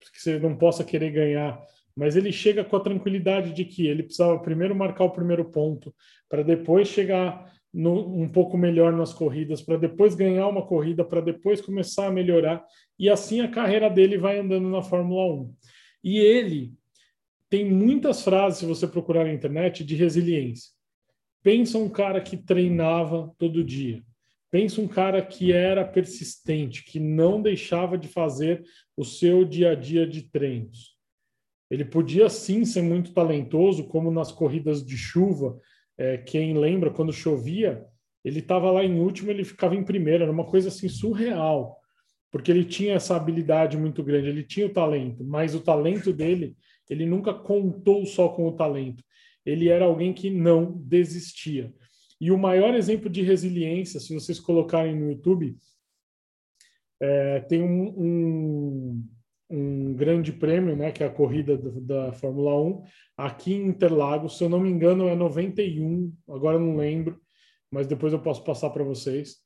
que 0.00 0.20
você 0.20 0.38
não 0.38 0.56
possa 0.56 0.84
querer 0.84 1.10
ganhar, 1.10 1.60
mas 1.96 2.16
ele 2.16 2.30
chega 2.30 2.64
com 2.64 2.76
a 2.76 2.80
tranquilidade 2.80 3.52
de 3.52 3.64
que 3.64 3.86
ele 3.86 4.02
precisava 4.02 4.38
primeiro 4.38 4.74
marcar 4.74 5.04
o 5.04 5.10
primeiro 5.10 5.44
ponto, 5.46 5.94
para 6.28 6.42
depois 6.42 6.88
chegar 6.88 7.52
no, 7.72 8.22
um 8.22 8.28
pouco 8.28 8.56
melhor 8.56 8.92
nas 8.92 9.12
corridas, 9.12 9.62
para 9.62 9.76
depois 9.76 10.14
ganhar 10.14 10.48
uma 10.48 10.66
corrida, 10.66 11.04
para 11.04 11.20
depois 11.20 11.60
começar 11.60 12.06
a 12.06 12.12
melhorar, 12.12 12.64
e 12.98 13.08
assim 13.08 13.40
a 13.40 13.48
carreira 13.48 13.88
dele 13.88 14.18
vai 14.18 14.38
andando 14.38 14.68
na 14.68 14.82
Fórmula 14.82 15.32
1. 15.32 15.54
E 16.04 16.18
ele 16.18 16.72
tem 17.48 17.64
muitas 17.64 18.22
frases, 18.22 18.58
se 18.58 18.66
você 18.66 18.86
procurar 18.86 19.24
na 19.24 19.32
internet, 19.32 19.84
de 19.84 19.94
resiliência. 19.94 20.72
Pensa 21.42 21.78
um 21.78 21.88
cara 21.88 22.20
que 22.20 22.36
treinava 22.36 23.32
todo 23.38 23.62
dia. 23.62 24.02
Pensa 24.56 24.80
um 24.80 24.88
cara 24.88 25.20
que 25.20 25.52
era 25.52 25.84
persistente, 25.84 26.82
que 26.82 26.98
não 26.98 27.42
deixava 27.42 27.98
de 27.98 28.08
fazer 28.08 28.64
o 28.96 29.04
seu 29.04 29.44
dia 29.44 29.72
a 29.72 29.74
dia 29.74 30.06
de 30.06 30.22
treinos. 30.30 30.96
Ele 31.70 31.84
podia 31.84 32.30
sim 32.30 32.64
ser 32.64 32.80
muito 32.80 33.12
talentoso, 33.12 33.86
como 33.86 34.10
nas 34.10 34.32
corridas 34.32 34.82
de 34.82 34.96
chuva. 34.96 35.60
É, 35.98 36.16
quem 36.16 36.56
lembra, 36.56 36.90
quando 36.90 37.12
chovia, 37.12 37.84
ele 38.24 38.38
estava 38.38 38.70
lá 38.70 38.82
em 38.82 38.98
último, 38.98 39.30
ele 39.30 39.44
ficava 39.44 39.76
em 39.76 39.84
primeiro. 39.84 40.22
Era 40.22 40.32
uma 40.32 40.46
coisa 40.46 40.68
assim 40.68 40.88
surreal, 40.88 41.78
porque 42.32 42.50
ele 42.50 42.64
tinha 42.64 42.94
essa 42.94 43.14
habilidade 43.14 43.76
muito 43.76 44.02
grande, 44.02 44.30
ele 44.30 44.42
tinha 44.42 44.68
o 44.68 44.72
talento, 44.72 45.22
mas 45.22 45.54
o 45.54 45.60
talento 45.60 46.14
dele, 46.14 46.56
ele 46.88 47.04
nunca 47.04 47.34
contou 47.34 48.06
só 48.06 48.30
com 48.30 48.48
o 48.48 48.56
talento. 48.56 49.04
Ele 49.44 49.68
era 49.68 49.84
alguém 49.84 50.14
que 50.14 50.30
não 50.30 50.72
desistia. 50.78 51.74
E 52.20 52.30
o 52.30 52.38
maior 52.38 52.74
exemplo 52.74 53.10
de 53.10 53.22
resiliência, 53.22 54.00
se 54.00 54.14
vocês 54.14 54.40
colocarem 54.40 54.94
no 54.94 55.10
YouTube, 55.10 55.56
é, 57.00 57.40
tem 57.40 57.62
um, 57.62 57.88
um, 57.88 59.08
um, 59.50 59.94
grande 59.94 60.32
prêmio, 60.32 60.74
né, 60.74 60.90
que 60.90 61.02
é 61.02 61.06
a 61.06 61.12
corrida 61.12 61.58
da, 61.58 62.06
da 62.06 62.12
Fórmula 62.12 62.58
1, 62.62 62.82
aqui 63.16 63.54
em 63.54 63.66
Interlagos, 63.66 64.38
se 64.38 64.44
eu 64.44 64.48
não 64.48 64.60
me 64.60 64.70
engano 64.70 65.08
é 65.08 65.14
91, 65.14 66.12
agora 66.28 66.58
não 66.58 66.76
lembro, 66.76 67.20
mas 67.70 67.86
depois 67.86 68.12
eu 68.12 68.22
posso 68.22 68.42
passar 68.44 68.70
para 68.70 68.84
vocês, 68.84 69.36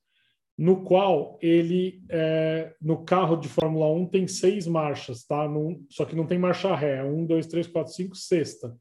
no 0.57 0.85
qual 0.85 1.39
ele, 1.41 2.05
é, 2.11 2.75
no 2.81 3.03
carro 3.05 3.35
de 3.37 3.49
Fórmula 3.49 3.91
1 3.93 4.11
tem 4.11 4.29
seis 4.29 4.67
marchas, 4.67 5.25
tá? 5.25 5.49
Só 5.89 6.05
que 6.05 6.15
não 6.15 6.27
tem 6.27 6.39
marcha 6.39 6.75
ré, 6.77 6.97
é 6.99 7.05
um, 7.05 7.25
dois, 7.25 7.47
três, 7.47 7.67
quatro, 7.67 7.93
cinco, 7.93 8.15
sexta, 8.15 8.77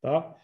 tá? 0.00 0.34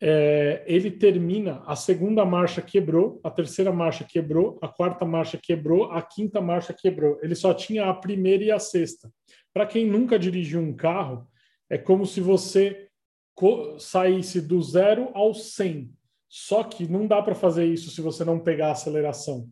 É, 0.00 0.62
ele 0.66 0.90
termina, 0.90 1.62
a 1.66 1.74
segunda 1.74 2.24
marcha 2.24 2.60
quebrou, 2.60 3.20
a 3.24 3.30
terceira 3.30 3.72
marcha 3.72 4.04
quebrou, 4.04 4.58
a 4.60 4.68
quarta 4.68 5.04
marcha 5.04 5.38
quebrou, 5.42 5.90
a 5.90 6.02
quinta 6.02 6.40
marcha 6.40 6.74
quebrou. 6.74 7.18
Ele 7.22 7.34
só 7.34 7.54
tinha 7.54 7.88
a 7.88 7.94
primeira 7.94 8.44
e 8.44 8.50
a 8.50 8.58
sexta. 8.58 9.10
Para 9.54 9.66
quem 9.66 9.86
nunca 9.86 10.18
dirigiu 10.18 10.60
um 10.60 10.74
carro, 10.74 11.26
é 11.70 11.78
como 11.78 12.04
se 12.04 12.20
você 12.20 12.88
saísse 13.78 14.40
do 14.40 14.62
zero 14.62 15.10
ao 15.14 15.34
100. 15.34 15.90
Só 16.28 16.62
que 16.62 16.90
não 16.90 17.06
dá 17.06 17.22
para 17.22 17.34
fazer 17.34 17.64
isso 17.64 17.90
se 17.90 18.00
você 18.00 18.24
não 18.24 18.38
pegar 18.38 18.68
a 18.68 18.72
aceleração. 18.72 19.48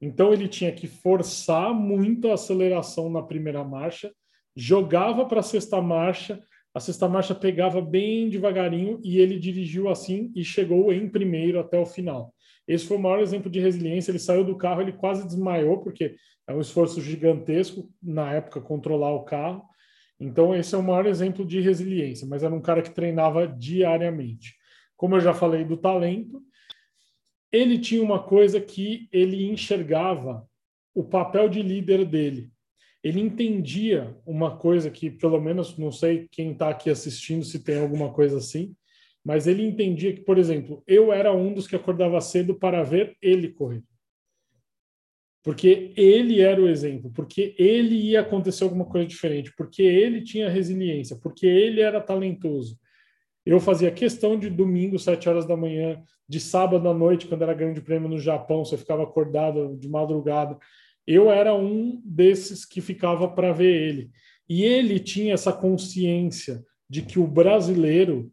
Então 0.00 0.32
ele 0.32 0.48
tinha 0.48 0.72
que 0.72 0.86
forçar 0.86 1.74
muito 1.74 2.30
a 2.30 2.34
aceleração 2.34 3.10
na 3.10 3.22
primeira 3.22 3.64
marcha, 3.64 4.12
jogava 4.54 5.24
para 5.26 5.40
a 5.40 5.42
sexta 5.42 5.80
marcha, 5.80 6.40
a 6.76 6.80
sexta 6.80 7.08
marcha 7.08 7.34
pegava 7.34 7.80
bem 7.80 8.28
devagarinho 8.28 9.00
e 9.02 9.18
ele 9.18 9.38
dirigiu 9.38 9.88
assim 9.88 10.30
e 10.36 10.44
chegou 10.44 10.92
em 10.92 11.08
primeiro 11.08 11.58
até 11.58 11.78
o 11.78 11.86
final. 11.86 12.34
Esse 12.68 12.84
foi 12.84 12.98
o 12.98 13.00
maior 13.00 13.20
exemplo 13.20 13.50
de 13.50 13.58
resiliência. 13.58 14.10
Ele 14.10 14.18
saiu 14.18 14.44
do 14.44 14.58
carro, 14.58 14.82
ele 14.82 14.92
quase 14.92 15.26
desmaiou, 15.26 15.78
porque 15.78 16.16
é 16.46 16.52
um 16.52 16.60
esforço 16.60 17.00
gigantesco 17.00 17.90
na 18.02 18.30
época 18.30 18.60
controlar 18.60 19.10
o 19.14 19.24
carro. 19.24 19.62
Então, 20.20 20.54
esse 20.54 20.74
é 20.74 20.78
o 20.78 20.82
maior 20.82 21.06
exemplo 21.06 21.46
de 21.46 21.60
resiliência, 21.60 22.26
mas 22.28 22.42
era 22.42 22.54
um 22.54 22.60
cara 22.60 22.82
que 22.82 22.90
treinava 22.90 23.48
diariamente. 23.48 24.54
Como 24.98 25.16
eu 25.16 25.20
já 25.22 25.32
falei 25.32 25.64
do 25.64 25.78
talento, 25.78 26.42
ele 27.50 27.78
tinha 27.78 28.02
uma 28.02 28.22
coisa 28.22 28.60
que 28.60 29.08
ele 29.10 29.46
enxergava 29.50 30.46
o 30.94 31.02
papel 31.02 31.48
de 31.48 31.62
líder 31.62 32.04
dele 32.04 32.50
ele 33.02 33.20
entendia 33.20 34.16
uma 34.26 34.56
coisa 34.56 34.90
que, 34.90 35.10
pelo 35.10 35.40
menos, 35.40 35.76
não 35.78 35.92
sei 35.92 36.28
quem 36.30 36.52
está 36.52 36.70
aqui 36.70 36.90
assistindo 36.90 37.44
se 37.44 37.62
tem 37.62 37.78
alguma 37.78 38.12
coisa 38.12 38.38
assim, 38.38 38.74
mas 39.24 39.46
ele 39.46 39.64
entendia 39.64 40.12
que, 40.12 40.20
por 40.20 40.38
exemplo, 40.38 40.82
eu 40.86 41.12
era 41.12 41.32
um 41.32 41.52
dos 41.52 41.66
que 41.66 41.76
acordava 41.76 42.20
cedo 42.20 42.54
para 42.54 42.82
ver 42.82 43.16
ele 43.20 43.48
correr. 43.48 43.82
Porque 45.42 45.92
ele 45.96 46.40
era 46.40 46.60
o 46.60 46.68
exemplo, 46.68 47.10
porque 47.12 47.54
ele 47.56 47.94
ia 47.94 48.20
acontecer 48.20 48.64
alguma 48.64 48.84
coisa 48.84 49.06
diferente, 49.06 49.52
porque 49.56 49.82
ele 49.82 50.22
tinha 50.22 50.48
resiliência, 50.48 51.16
porque 51.16 51.46
ele 51.46 51.80
era 51.80 52.00
talentoso. 52.00 52.78
Eu 53.44 53.60
fazia 53.60 53.92
questão 53.92 54.36
de 54.36 54.50
domingo, 54.50 54.98
sete 54.98 55.28
horas 55.28 55.46
da 55.46 55.56
manhã, 55.56 56.02
de 56.28 56.40
sábado 56.40 56.88
à 56.88 56.92
noite, 56.92 57.28
quando 57.28 57.42
era 57.42 57.54
grande 57.54 57.80
prêmio 57.80 58.08
no 58.08 58.18
Japão, 58.18 58.64
você 58.64 58.76
ficava 58.76 59.04
acordado 59.04 59.76
de 59.76 59.88
madrugada 59.88 60.58
eu 61.06 61.30
era 61.30 61.54
um 61.54 62.02
desses 62.04 62.64
que 62.64 62.80
ficava 62.80 63.28
para 63.28 63.52
ver 63.52 63.88
ele. 63.88 64.10
E 64.48 64.64
ele 64.64 64.98
tinha 64.98 65.34
essa 65.34 65.52
consciência 65.52 66.64
de 66.88 67.02
que 67.02 67.18
o 67.18 67.26
brasileiro 67.26 68.30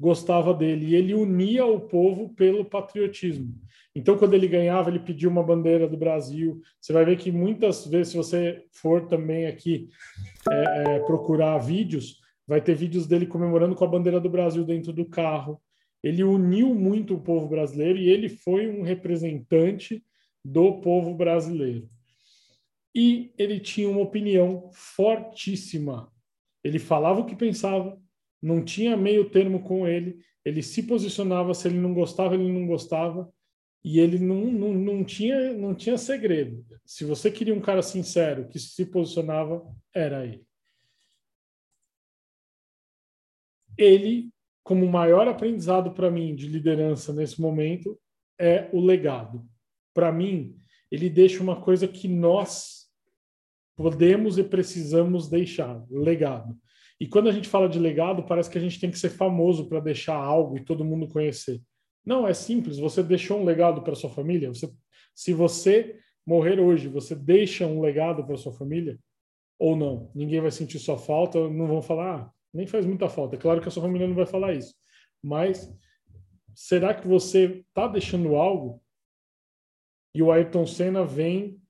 gostava 0.00 0.54
dele 0.54 0.86
e 0.86 0.94
ele 0.94 1.12
unia 1.12 1.66
o 1.66 1.80
povo 1.80 2.30
pelo 2.34 2.64
patriotismo. 2.64 3.52
Então, 3.94 4.16
quando 4.16 4.34
ele 4.34 4.46
ganhava, 4.46 4.90
ele 4.90 5.00
pediu 5.00 5.28
uma 5.28 5.42
bandeira 5.42 5.88
do 5.88 5.96
Brasil. 5.96 6.60
Você 6.80 6.92
vai 6.92 7.04
ver 7.04 7.16
que 7.16 7.32
muitas 7.32 7.84
vezes, 7.86 8.12
se 8.12 8.16
você 8.16 8.64
for 8.70 9.06
também 9.06 9.46
aqui 9.46 9.88
é, 10.50 10.82
é, 10.96 10.98
procurar 11.00 11.58
vídeos, 11.58 12.20
vai 12.46 12.60
ter 12.60 12.76
vídeos 12.76 13.06
dele 13.06 13.26
comemorando 13.26 13.74
com 13.74 13.84
a 13.84 13.88
bandeira 13.88 14.20
do 14.20 14.30
Brasil 14.30 14.64
dentro 14.64 14.92
do 14.92 15.04
carro. 15.04 15.60
Ele 16.02 16.22
uniu 16.22 16.74
muito 16.74 17.14
o 17.14 17.20
povo 17.20 17.48
brasileiro 17.48 17.98
e 17.98 18.08
ele 18.08 18.28
foi 18.28 18.68
um 18.68 18.82
representante 18.82 20.02
do 20.44 20.80
povo 20.80 21.12
brasileiro 21.14 21.88
e 23.00 23.32
ele 23.38 23.60
tinha 23.60 23.88
uma 23.88 24.00
opinião 24.00 24.72
fortíssima. 24.72 26.12
Ele 26.64 26.80
falava 26.80 27.20
o 27.20 27.24
que 27.24 27.36
pensava, 27.36 27.96
não 28.42 28.64
tinha 28.64 28.96
meio 28.96 29.30
termo 29.30 29.62
com 29.62 29.86
ele, 29.86 30.18
ele 30.44 30.64
se 30.64 30.82
posicionava, 30.82 31.54
se 31.54 31.68
ele 31.68 31.78
não 31.78 31.94
gostava, 31.94 32.34
ele 32.34 32.52
não 32.52 32.66
gostava, 32.66 33.32
e 33.84 34.00
ele 34.00 34.18
não, 34.18 34.46
não, 34.46 34.74
não, 34.74 35.04
tinha, 35.04 35.52
não 35.52 35.76
tinha 35.76 35.96
segredo. 35.96 36.66
Se 36.84 37.04
você 37.04 37.30
queria 37.30 37.54
um 37.54 37.60
cara 37.60 37.82
sincero 37.82 38.48
que 38.48 38.58
se 38.58 38.84
posicionava, 38.86 39.64
era 39.94 40.26
ele. 40.26 40.44
Ele, 43.76 44.28
como 44.64 44.84
maior 44.88 45.28
aprendizado 45.28 45.92
para 45.92 46.10
mim 46.10 46.34
de 46.34 46.48
liderança 46.48 47.12
nesse 47.12 47.40
momento, 47.40 47.96
é 48.36 48.68
o 48.72 48.80
legado. 48.80 49.48
Para 49.94 50.10
mim, 50.10 50.60
ele 50.90 51.08
deixa 51.08 51.40
uma 51.40 51.60
coisa 51.60 51.86
que 51.86 52.08
nós 52.08 52.77
podemos 53.78 54.36
e 54.38 54.42
precisamos 54.42 55.30
deixar 55.30 55.80
legado. 55.88 56.58
E 57.00 57.06
quando 57.06 57.28
a 57.28 57.32
gente 57.32 57.48
fala 57.48 57.68
de 57.68 57.78
legado, 57.78 58.24
parece 58.24 58.50
que 58.50 58.58
a 58.58 58.60
gente 58.60 58.80
tem 58.80 58.90
que 58.90 58.98
ser 58.98 59.10
famoso 59.10 59.68
para 59.68 59.78
deixar 59.78 60.16
algo 60.16 60.58
e 60.58 60.64
todo 60.64 60.84
mundo 60.84 61.06
conhecer. 61.06 61.62
Não, 62.04 62.26
é 62.26 62.34
simples. 62.34 62.76
Você 62.80 63.04
deixou 63.04 63.38
um 63.40 63.44
legado 63.44 63.80
para 63.82 63.94
sua 63.94 64.10
família. 64.10 64.48
Você, 64.48 64.68
se 65.14 65.32
você 65.32 65.96
morrer 66.26 66.58
hoje, 66.58 66.88
você 66.88 67.14
deixa 67.14 67.68
um 67.68 67.80
legado 67.80 68.26
para 68.26 68.36
sua 68.36 68.52
família 68.52 68.98
ou 69.56 69.76
não? 69.76 70.10
Ninguém 70.12 70.40
vai 70.40 70.50
sentir 70.50 70.80
sua 70.80 70.98
falta. 70.98 71.48
Não 71.48 71.68
vão 71.68 71.80
falar, 71.80 72.16
ah, 72.16 72.30
nem 72.52 72.66
faz 72.66 72.84
muita 72.84 73.08
falta. 73.08 73.36
É 73.36 73.38
claro 73.38 73.60
que 73.60 73.68
a 73.68 73.70
sua 73.70 73.84
família 73.84 74.08
não 74.08 74.16
vai 74.16 74.26
falar 74.26 74.54
isso. 74.54 74.74
Mas 75.22 75.72
será 76.52 76.92
que 76.94 77.06
você 77.06 77.64
está 77.68 77.86
deixando 77.86 78.34
algo? 78.34 78.82
E 80.12 80.20
o 80.20 80.32
Ayrton 80.32 80.66
Senna 80.66 81.04
vem 81.04 81.60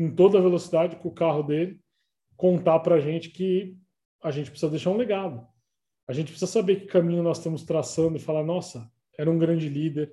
em 0.00 0.10
toda 0.10 0.40
velocidade 0.40 0.96
com 0.96 1.10
o 1.10 1.14
carro 1.14 1.42
dele, 1.42 1.78
contar 2.34 2.78
para 2.78 2.94
a 2.94 3.00
gente 3.00 3.28
que 3.28 3.76
a 4.22 4.30
gente 4.30 4.50
precisa 4.50 4.70
deixar 4.70 4.88
um 4.90 4.96
legado. 4.96 5.46
A 6.08 6.14
gente 6.14 6.28
precisa 6.28 6.50
saber 6.50 6.76
que 6.76 6.86
caminho 6.86 7.22
nós 7.22 7.36
estamos 7.36 7.64
traçando 7.64 8.16
e 8.16 8.20
falar: 8.20 8.42
nossa, 8.42 8.90
era 9.18 9.30
um 9.30 9.38
grande 9.38 9.68
líder, 9.68 10.10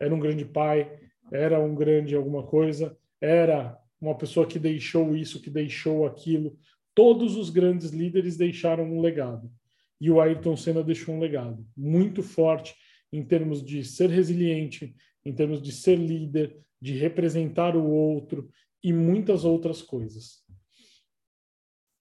era 0.00 0.14
um 0.14 0.18
grande 0.18 0.46
pai, 0.46 0.98
era 1.30 1.60
um 1.60 1.74
grande 1.74 2.14
alguma 2.14 2.42
coisa, 2.42 2.96
era 3.20 3.78
uma 4.00 4.16
pessoa 4.16 4.46
que 4.46 4.58
deixou 4.58 5.14
isso, 5.14 5.42
que 5.42 5.50
deixou 5.50 6.06
aquilo. 6.06 6.56
Todos 6.94 7.36
os 7.36 7.50
grandes 7.50 7.90
líderes 7.90 8.34
deixaram 8.34 8.84
um 8.84 8.98
legado. 8.98 9.52
E 10.00 10.10
o 10.10 10.22
Ayrton 10.22 10.56
Senna 10.56 10.82
deixou 10.82 11.14
um 11.14 11.20
legado 11.20 11.66
muito 11.76 12.22
forte 12.22 12.74
em 13.12 13.22
termos 13.22 13.62
de 13.62 13.84
ser 13.84 14.08
resiliente, 14.08 14.94
em 15.22 15.34
termos 15.34 15.60
de 15.60 15.70
ser 15.70 15.96
líder, 15.96 16.56
de 16.80 16.94
representar 16.94 17.76
o 17.76 17.84
outro, 17.84 18.48
e 18.82 18.92
muitas 18.92 19.44
outras 19.44 19.82
coisas. 19.82 20.42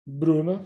Bruna? 0.05 0.65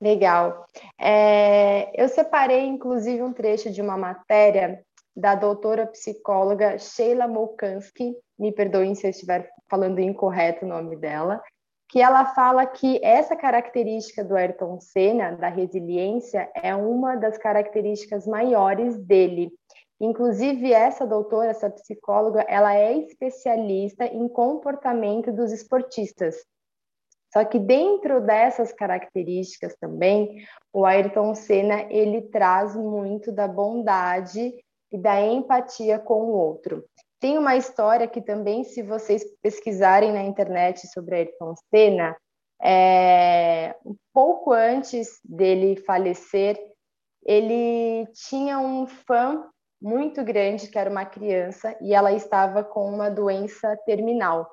Legal. 0.00 0.66
É, 0.98 1.90
eu 2.00 2.08
separei, 2.08 2.66
inclusive, 2.66 3.22
um 3.22 3.32
trecho 3.32 3.70
de 3.70 3.80
uma 3.80 3.96
matéria 3.96 4.84
da 5.16 5.34
doutora 5.34 5.86
psicóloga 5.86 6.78
Sheila 6.78 7.28
Molkansky, 7.28 8.14
me 8.38 8.52
perdoem 8.52 8.94
se 8.94 9.06
eu 9.06 9.10
estiver 9.10 9.48
falando 9.70 10.00
incorreto 10.00 10.64
o 10.64 10.68
nome 10.68 10.96
dela, 10.96 11.40
que 11.88 12.00
ela 12.00 12.26
fala 12.34 12.66
que 12.66 12.98
essa 13.04 13.36
característica 13.36 14.24
do 14.24 14.34
Ayrton 14.34 14.80
Senna, 14.80 15.36
da 15.36 15.48
resiliência, 15.48 16.50
é 16.54 16.74
uma 16.74 17.14
das 17.14 17.38
características 17.38 18.26
maiores 18.26 18.98
dele. 18.98 19.52
Inclusive, 20.04 20.70
essa 20.70 21.06
doutora, 21.06 21.50
essa 21.50 21.70
psicóloga, 21.70 22.42
ela 22.42 22.76
é 22.76 22.92
especialista 22.98 24.04
em 24.04 24.28
comportamento 24.28 25.32
dos 25.32 25.50
esportistas. 25.50 26.36
Só 27.32 27.42
que 27.42 27.58
dentro 27.58 28.20
dessas 28.20 28.70
características 28.70 29.74
também, 29.80 30.46
o 30.70 30.84
Ayrton 30.84 31.34
Senna, 31.34 31.86
ele 31.90 32.20
traz 32.20 32.76
muito 32.76 33.32
da 33.32 33.48
bondade 33.48 34.54
e 34.92 34.98
da 34.98 35.18
empatia 35.22 35.98
com 35.98 36.20
o 36.24 36.32
outro. 36.32 36.84
Tem 37.18 37.38
uma 37.38 37.56
história 37.56 38.06
que 38.06 38.20
também, 38.20 38.62
se 38.62 38.82
vocês 38.82 39.24
pesquisarem 39.40 40.12
na 40.12 40.22
internet 40.22 40.86
sobre 40.88 41.16
Ayrton 41.16 41.54
Senna, 41.70 42.14
é, 42.62 43.74
pouco 44.12 44.52
antes 44.52 45.18
dele 45.24 45.76
falecer, 45.76 46.60
ele 47.24 48.06
tinha 48.12 48.58
um 48.58 48.86
fã 48.86 49.48
muito 49.80 50.24
grande, 50.24 50.68
que 50.68 50.78
era 50.78 50.90
uma 50.90 51.04
criança, 51.04 51.76
e 51.80 51.94
ela 51.94 52.12
estava 52.12 52.64
com 52.64 52.88
uma 52.88 53.10
doença 53.10 53.76
terminal. 53.84 54.50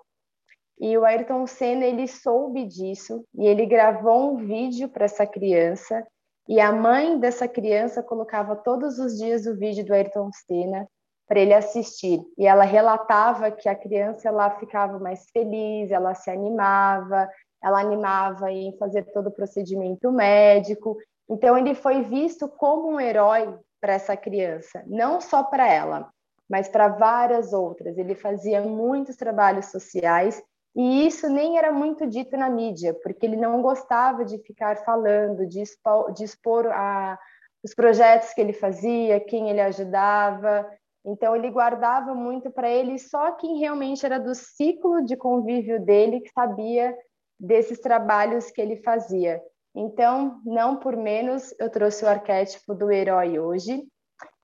E 0.80 0.98
o 0.98 1.06
Ayrton 1.06 1.46
Senna, 1.46 1.86
ele 1.86 2.08
soube 2.08 2.66
disso, 2.66 3.26
e 3.36 3.46
ele 3.46 3.66
gravou 3.66 4.34
um 4.34 4.38
vídeo 4.38 4.90
para 4.90 5.06
essa 5.06 5.26
criança, 5.26 6.06
e 6.48 6.60
a 6.60 6.72
mãe 6.72 7.20
dessa 7.20 7.48
criança 7.48 8.04
colocava 8.04 8.56
todos 8.56 9.00
os 9.00 9.18
dias 9.18 9.46
o 9.46 9.56
vídeo 9.56 9.86
do 9.86 9.94
Ayrton 9.94 10.30
Senna 10.34 10.88
para 11.28 11.40
ele 11.40 11.54
assistir. 11.54 12.22
E 12.38 12.46
ela 12.46 12.66
relatava 12.66 13.52
que 13.52 13.70
a 13.70 13.76
criança 13.76 14.28
ela 14.28 14.50
ficava 14.60 15.00
mais 15.00 15.30
feliz, 15.32 15.90
ela 15.90 16.14
se 16.14 16.30
animava, 16.30 17.30
ela 17.64 17.80
animava 17.80 18.52
em 18.52 18.76
fazer 18.78 19.04
todo 19.14 19.28
o 19.28 19.32
procedimento 19.32 20.12
médico. 20.12 20.98
Então 21.30 21.58
ele 21.58 21.74
foi 21.74 22.02
visto 22.02 22.50
como 22.50 22.90
um 22.90 23.00
herói 23.00 23.58
para 23.82 23.94
essa 23.94 24.15
criança, 24.15 24.84
não 24.88 25.20
só 25.20 25.44
para 25.44 25.67
ela, 25.67 26.10
mas 26.48 26.70
para 26.70 26.88
várias 26.88 27.52
outras. 27.52 27.98
Ele 27.98 28.13
fazia 28.15 28.62
muitos 28.62 29.15
trabalhos 29.17 29.65
sociais 29.67 30.41
E 30.76 31.06
isso 31.06 31.28
nem 31.30 31.58
era 31.58 31.72
muito 31.72 32.08
dito 32.08 32.38
na 32.38 32.50
mídia, 32.50 32.94
porque 33.04 33.26
ele 33.26 33.36
não 33.36 33.62
gostava 33.62 34.24
de 34.24 34.38
ficar 34.39 34.78
falando, 34.86 35.46
de 35.46 35.62
expor, 35.62 36.13
de 36.13 36.24
expor 36.24 36.67
a, 36.67 37.20
os 37.63 37.74
projetos 37.74 38.34
que 38.34 38.39
ele 38.39 38.54
fazia, 38.54 39.20
quem 39.20 39.50
ele 39.50 39.60
ajudava. 39.60 40.65
Então, 41.06 41.36
ele 41.36 41.50
guardava 41.50 42.13
muito 42.13 42.50
para 42.52 42.70
ele 42.70 42.98
só 43.00 43.34
quem 43.34 43.60
realmente 43.60 44.06
era 44.06 44.20
do 44.20 44.34
ciclo 44.34 45.04
de 45.04 45.17
convívio 45.17 45.84
dele 45.84 46.22
que 46.22 46.32
sabia 46.32 46.96
desses 47.39 47.80
trabalhos 47.80 48.50
que 48.52 48.62
ele 48.62 48.78
fazia. 48.78 49.41
Então, 49.76 50.42
não 50.46 50.78
por 50.78 50.96
menos, 50.98 51.54
eu 51.60 51.70
trouxe 51.70 52.04
o 52.04 52.10
arquétipo 52.10 52.74
do 52.74 52.92
herói 52.92 53.40
hoje. 53.40 53.84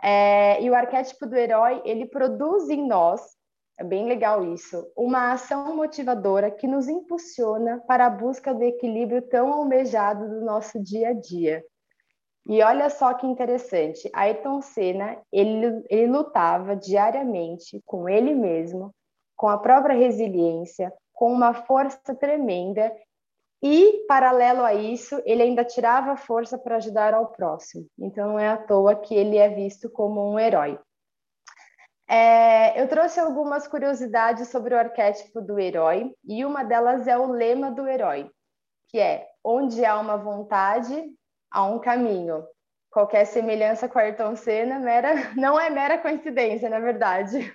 É, 0.02 0.62
e 0.62 0.70
o 0.70 0.76
arquétipo 0.76 1.26
do 1.26 1.36
herói, 1.36 1.82
ele 1.86 2.06
produz 2.06 2.70
em 2.70 2.88
nós 2.88 3.38
é 3.80 3.84
bem 3.84 4.08
legal 4.08 4.44
isso. 4.44 4.92
Uma 4.96 5.32
ação 5.32 5.76
motivadora 5.76 6.50
que 6.50 6.68
nos 6.68 6.88
impulsiona 6.88 7.80
para 7.88 8.08
a 8.08 8.10
busca 8.10 8.52
do 8.52 8.64
equilíbrio 8.64 9.22
tão 9.22 9.54
almejado 9.54 10.28
do 10.28 10.42
nosso 10.44 10.82
dia 10.82 11.10
a 11.10 11.14
dia. 11.14 11.64
E 12.50 12.64
olha 12.64 12.90
só 12.90 13.14
que 13.14 13.28
interessante, 13.28 14.10
Ayrton 14.14 14.62
Senna, 14.62 15.18
ele, 15.32 15.84
ele 15.90 16.08
lutava 16.08 16.76
diariamente 16.76 17.82
com 17.86 18.10
ele 18.10 18.34
mesmo, 18.34 18.92
com 19.36 19.48
a 19.48 19.58
própria 19.58 19.96
resiliência, 19.96 20.92
com 21.14 21.32
uma 21.32 21.54
força 21.54 22.16
tremenda 22.16 22.92
e, 23.62 24.06
paralelo 24.08 24.64
a 24.64 24.74
isso, 24.74 25.22
ele 25.26 25.42
ainda 25.42 25.66
tirava 25.66 26.16
força 26.16 26.58
para 26.58 26.78
ajudar 26.78 27.14
ao 27.14 27.28
próximo. 27.28 27.88
Então, 27.98 28.30
não 28.30 28.40
é 28.40 28.50
à 28.50 28.58
toa 28.58 28.96
que 28.96 29.16
ele 29.16 29.38
é 29.38 29.50
visto 29.50 29.90
como 29.90 30.22
um 30.32 30.40
herói. 30.40 30.80
É, 32.10 32.82
eu 32.82 32.88
trouxe 32.88 33.20
algumas 33.20 33.68
curiosidades 33.68 34.48
sobre 34.48 34.74
o 34.74 34.78
arquétipo 34.78 35.42
do 35.42 35.60
herói, 35.60 36.14
e 36.24 36.46
uma 36.46 36.64
delas 36.64 37.08
é 37.08 37.18
o 37.18 37.32
lema 37.32 37.70
do 37.72 37.88
herói, 37.88 38.30
que 38.88 39.00
é: 39.00 39.28
onde 39.44 39.84
há 39.84 40.00
uma 40.00 40.18
vontade, 40.18 40.96
há 41.52 41.64
um 41.64 41.80
caminho. 41.80 42.46
Qualquer 42.90 43.26
semelhança 43.26 43.90
com 43.90 44.00
Ayrton 44.00 44.36
Senna 44.36 44.80
mera, 44.80 45.14
não 45.36 45.60
é 45.60 45.70
mera 45.70 45.98
coincidência, 45.98 46.70
na 46.70 46.80
verdade. 46.80 47.54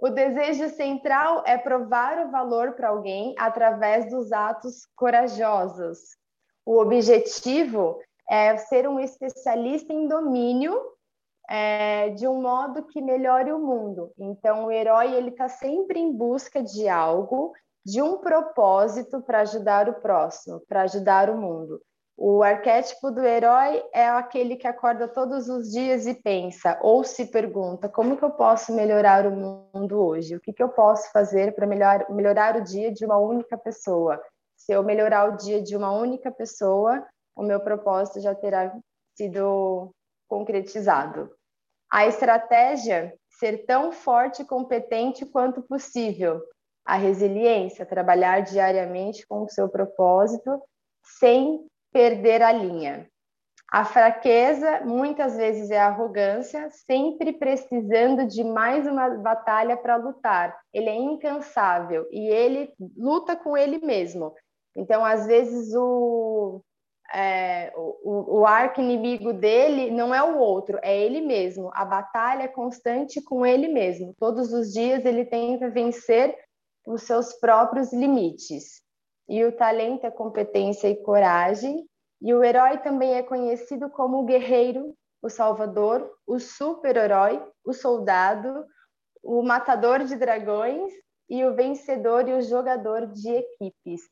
O 0.00 0.08
desejo 0.08 0.70
central 0.70 1.42
é 1.46 1.58
provar 1.58 2.26
o 2.26 2.30
valor 2.30 2.72
para 2.72 2.88
alguém 2.88 3.34
através 3.38 4.10
dos 4.10 4.32
atos 4.32 4.86
corajosos. 4.96 6.16
O 6.64 6.80
objetivo 6.80 7.98
é 8.28 8.56
ser 8.56 8.88
um 8.88 8.98
especialista 8.98 9.92
em 9.92 10.08
domínio 10.08 10.80
é, 11.50 12.10
de 12.10 12.26
um 12.26 12.40
modo 12.40 12.84
que 12.84 13.02
melhore 13.02 13.52
o 13.52 13.58
mundo. 13.58 14.10
Então, 14.16 14.66
o 14.66 14.70
herói 14.70 15.12
ele 15.12 15.30
está 15.30 15.48
sempre 15.48 15.98
em 15.98 16.16
busca 16.16 16.62
de 16.62 16.88
algo, 16.88 17.52
de 17.84 18.00
um 18.00 18.18
propósito 18.18 19.20
para 19.20 19.40
ajudar 19.40 19.86
o 19.88 20.00
próximo, 20.00 20.60
para 20.66 20.82
ajudar 20.82 21.28
o 21.28 21.36
mundo. 21.36 21.78
O 22.22 22.42
arquétipo 22.42 23.10
do 23.10 23.24
herói 23.24 23.82
é 23.94 24.06
aquele 24.06 24.54
que 24.54 24.66
acorda 24.66 25.08
todos 25.08 25.48
os 25.48 25.70
dias 25.70 26.06
e 26.06 26.12
pensa, 26.12 26.78
ou 26.82 27.02
se 27.02 27.24
pergunta: 27.24 27.88
como 27.88 28.14
que 28.14 28.22
eu 28.22 28.30
posso 28.30 28.74
melhorar 28.74 29.26
o 29.26 29.30
mundo 29.30 29.98
hoje? 29.98 30.36
O 30.36 30.40
que, 30.40 30.52
que 30.52 30.62
eu 30.62 30.68
posso 30.68 31.10
fazer 31.12 31.54
para 31.54 31.66
melhor, 31.66 32.04
melhorar 32.10 32.56
o 32.56 32.62
dia 32.62 32.92
de 32.92 33.06
uma 33.06 33.16
única 33.16 33.56
pessoa? 33.56 34.22
Se 34.54 34.70
eu 34.70 34.82
melhorar 34.82 35.32
o 35.32 35.36
dia 35.38 35.62
de 35.62 35.74
uma 35.74 35.92
única 35.92 36.30
pessoa, 36.30 37.02
o 37.34 37.42
meu 37.42 37.58
propósito 37.58 38.20
já 38.20 38.34
terá 38.34 38.70
sido 39.16 39.90
concretizado. 40.28 41.32
A 41.90 42.06
estratégia 42.06 43.14
ser 43.30 43.64
tão 43.64 43.92
forte 43.92 44.42
e 44.42 44.46
competente 44.46 45.24
quanto 45.24 45.62
possível. 45.62 46.42
A 46.84 46.96
resiliência, 46.96 47.86
trabalhar 47.86 48.40
diariamente 48.40 49.26
com 49.26 49.44
o 49.44 49.48
seu 49.48 49.70
propósito 49.70 50.62
sem 51.18 51.66
perder 51.92 52.42
a 52.42 52.52
linha. 52.52 53.08
A 53.72 53.84
fraqueza 53.84 54.80
muitas 54.84 55.36
vezes 55.36 55.70
é 55.70 55.78
arrogância, 55.78 56.68
sempre 56.70 57.32
precisando 57.32 58.26
de 58.26 58.42
mais 58.42 58.84
uma 58.84 59.10
batalha 59.10 59.76
para 59.76 59.94
lutar. 59.94 60.58
Ele 60.74 60.88
é 60.88 60.96
incansável 60.96 62.04
e 62.10 62.28
ele 62.28 62.72
luta 62.96 63.36
com 63.36 63.56
ele 63.56 63.78
mesmo. 63.78 64.34
Então, 64.74 65.04
às 65.04 65.24
vezes, 65.24 65.72
o, 65.72 66.60
é, 67.14 67.72
o, 67.76 68.40
o 68.40 68.46
arco 68.46 68.80
inimigo 68.80 69.32
dele 69.32 69.92
não 69.92 70.12
é 70.12 70.20
o 70.20 70.38
outro, 70.38 70.76
é 70.82 70.98
ele 71.00 71.20
mesmo. 71.20 71.70
A 71.72 71.84
batalha 71.84 72.42
é 72.42 72.48
constante 72.48 73.22
com 73.22 73.46
ele 73.46 73.68
mesmo. 73.68 74.14
Todos 74.18 74.52
os 74.52 74.72
dias 74.72 75.04
ele 75.04 75.24
tenta 75.24 75.70
vencer 75.70 76.36
os 76.84 77.04
seus 77.04 77.34
próprios 77.34 77.92
limites. 77.92 78.82
E 79.30 79.42
o 79.44 79.52
talento 79.52 80.04
é 80.04 80.10
competência 80.10 80.88
e 80.88 81.02
coragem. 81.02 81.86
E 82.20 82.34
o 82.34 82.44
herói 82.44 82.76
também 82.78 83.14
é 83.14 83.22
conhecido 83.22 83.88
como 83.88 84.18
o 84.18 84.24
guerreiro, 84.24 84.94
o 85.22 85.30
salvador, 85.30 86.10
o 86.26 86.38
super-herói, 86.38 87.42
o 87.64 87.72
soldado, 87.72 88.66
o 89.22 89.42
matador 89.42 90.04
de 90.04 90.16
dragões 90.16 90.92
e 91.28 91.42
o 91.44 91.54
vencedor 91.54 92.28
e 92.28 92.34
o 92.34 92.42
jogador 92.42 93.06
de 93.06 93.30
equipes 93.30 94.02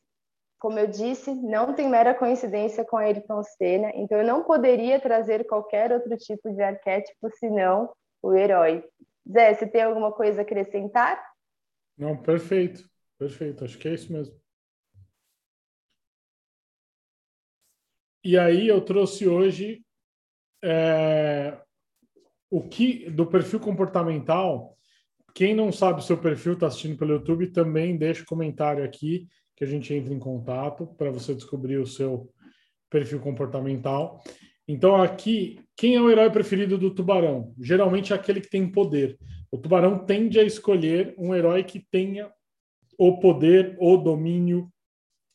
como 0.58 0.78
eu 0.78 0.88
disse, 0.88 1.32
não 1.34 1.72
tem 1.72 1.88
mera 1.88 2.14
coincidência 2.14 2.84
com 2.84 2.96
Ayrton 2.96 3.42
Senna, 3.42 3.92
então 3.94 4.18
eu 4.18 4.26
não 4.26 4.42
poderia 4.42 5.00
trazer 5.00 5.46
qualquer 5.46 5.92
outro 5.92 6.16
tipo 6.16 6.50
de 6.52 6.60
arquétipo 6.60 7.30
senão 7.38 7.92
o 8.20 8.34
herói. 8.34 8.84
Zé, 9.30 9.54
você 9.54 9.66
tem 9.66 9.82
alguma 9.82 10.10
coisa 10.10 10.40
a 10.40 10.42
acrescentar? 10.42 11.22
Não, 11.96 12.16
perfeito, 12.16 12.82
perfeito, 13.16 13.64
acho 13.64 13.78
que 13.78 13.88
é 13.88 13.94
isso 13.94 14.12
mesmo. 14.12 14.34
E 18.28 18.36
aí 18.36 18.68
eu 18.68 18.82
trouxe 18.82 19.26
hoje 19.26 19.82
é, 20.62 21.58
o 22.50 22.60
que 22.60 23.08
do 23.08 23.24
perfil 23.24 23.58
comportamental. 23.58 24.76
Quem 25.34 25.54
não 25.54 25.72
sabe 25.72 26.00
o 26.00 26.02
seu 26.02 26.18
perfil, 26.18 26.52
está 26.52 26.66
assistindo 26.66 26.98
pelo 26.98 27.14
YouTube, 27.14 27.46
também 27.46 27.96
deixa 27.96 28.26
comentário 28.26 28.84
aqui 28.84 29.26
que 29.56 29.64
a 29.64 29.66
gente 29.66 29.94
entre 29.94 30.12
em 30.12 30.18
contato 30.18 30.86
para 30.98 31.10
você 31.10 31.34
descobrir 31.34 31.78
o 31.78 31.86
seu 31.86 32.30
perfil 32.90 33.18
comportamental. 33.18 34.22
Então, 34.68 35.00
aqui, 35.00 35.58
quem 35.74 35.94
é 35.94 36.00
o 36.02 36.10
herói 36.10 36.28
preferido 36.28 36.76
do 36.76 36.94
tubarão? 36.94 37.54
Geralmente 37.58 38.12
é 38.12 38.16
aquele 38.16 38.42
que 38.42 38.50
tem 38.50 38.70
poder. 38.70 39.18
O 39.50 39.56
tubarão 39.56 40.04
tende 40.04 40.38
a 40.38 40.44
escolher 40.44 41.14
um 41.16 41.34
herói 41.34 41.64
que 41.64 41.80
tenha 41.90 42.30
o 42.98 43.20
poder, 43.20 43.74
o 43.80 43.96
domínio 43.96 44.70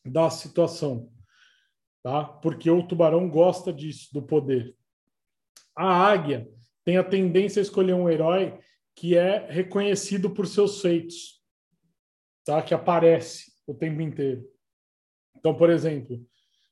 da 0.06 0.30
situação, 0.30 1.12
tá? 2.04 2.26
Porque 2.26 2.70
o 2.70 2.86
tubarão 2.86 3.30
gosta 3.30 3.72
disso, 3.72 4.14
do 4.14 4.22
poder. 4.22 4.76
A 5.76 5.88
águia 5.88 6.48
tem 6.84 6.98
a 6.98 7.04
tendência 7.04 7.62
a 7.62 7.64
escolher 7.64 7.94
um 7.94 8.10
herói 8.10 8.60
que 8.96 9.18
é 9.18 9.48
reconhecido 9.50 10.30
por 10.30 10.46
seus 10.46 10.82
feitos, 10.82 11.42
tá? 12.46 12.62
Que 12.62 12.74
aparece 12.74 13.54
o 13.66 13.74
tempo 13.74 14.02
inteiro. 14.02 14.44
Então, 15.36 15.56
por 15.56 15.70
exemplo, 15.70 16.24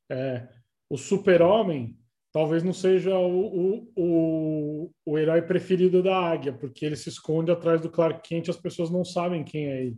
é, 0.10 0.48
o 0.89 0.98
super-homem 0.98 1.98
talvez 2.32 2.63
não 2.63 2.74
seja 2.74 3.17
o, 3.17 3.48
o, 3.48 3.91
o, 3.96 4.91
o, 5.06 5.20
herói 5.20 5.41
preferido 5.41 6.02
da 6.02 6.15
águia, 6.15 6.54
porque 6.54 6.86
ele 6.86 6.96
se 6.96 7.10
esconde 7.10 7.52
atrás 7.52 7.82
do 7.82 7.89
Clark 7.89 8.22
Kent 8.28 8.48
e 8.48 8.52
as 8.52 8.58
pessoas 8.58 8.89
não 8.89 9.04
sabem 9.04 9.44
quem 9.44 9.67
é 9.67 9.86
ele. 9.86 9.98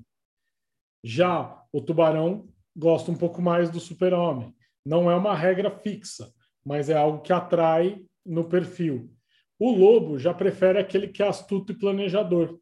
Já 1.03 1.63
o 1.71 1.81
tubarão 1.81 2.47
gosta 2.75 3.11
um 3.11 3.15
pouco 3.15 3.41
mais 3.41 3.69
do 3.69 3.79
super-homem. 3.79 4.55
Não 4.85 5.09
é 5.09 5.15
uma 5.15 5.35
regra 5.35 5.71
fixa, 5.71 6.31
mas 6.65 6.89
é 6.89 6.95
algo 6.95 7.21
que 7.21 7.33
atrai 7.33 8.03
no 8.25 8.45
perfil. 8.45 9.11
O 9.59 9.71
lobo 9.71 10.17
já 10.17 10.33
prefere 10.33 10.79
aquele 10.79 11.07
que 11.07 11.23
é 11.23 11.27
astuto 11.27 11.71
e 11.71 11.77
planejador, 11.77 12.59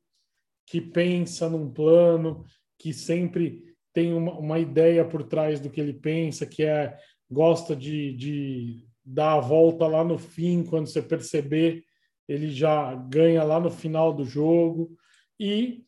que 0.66 0.80
pensa 0.80 1.50
num 1.50 1.72
plano, 1.72 2.44
que 2.78 2.94
sempre 2.94 3.64
tem 3.94 4.14
uma, 4.14 4.38
uma 4.38 4.60
ideia 4.60 5.04
por 5.04 5.24
trás 5.24 5.60
do 5.60 5.70
que 5.70 5.82
ele 5.82 5.94
pensa, 5.94 6.46
que 6.46 6.64
é 6.64 6.98
gosta 7.30 7.76
de, 7.76 8.14
de 8.14 8.86
dar 9.04 9.34
a 9.34 9.40
volta 9.40 9.88
lá 9.88 10.04
no 10.04 10.18
fim, 10.18 10.64
quando 10.64 10.88
você 10.88 11.02
perceber, 11.02 11.84
ele 12.28 12.50
já 12.50 12.94
ganha 12.96 13.44
lá 13.44 13.60
no 13.60 13.72
final 13.72 14.14
do 14.14 14.26
jogo. 14.26 14.96
E 15.40 15.84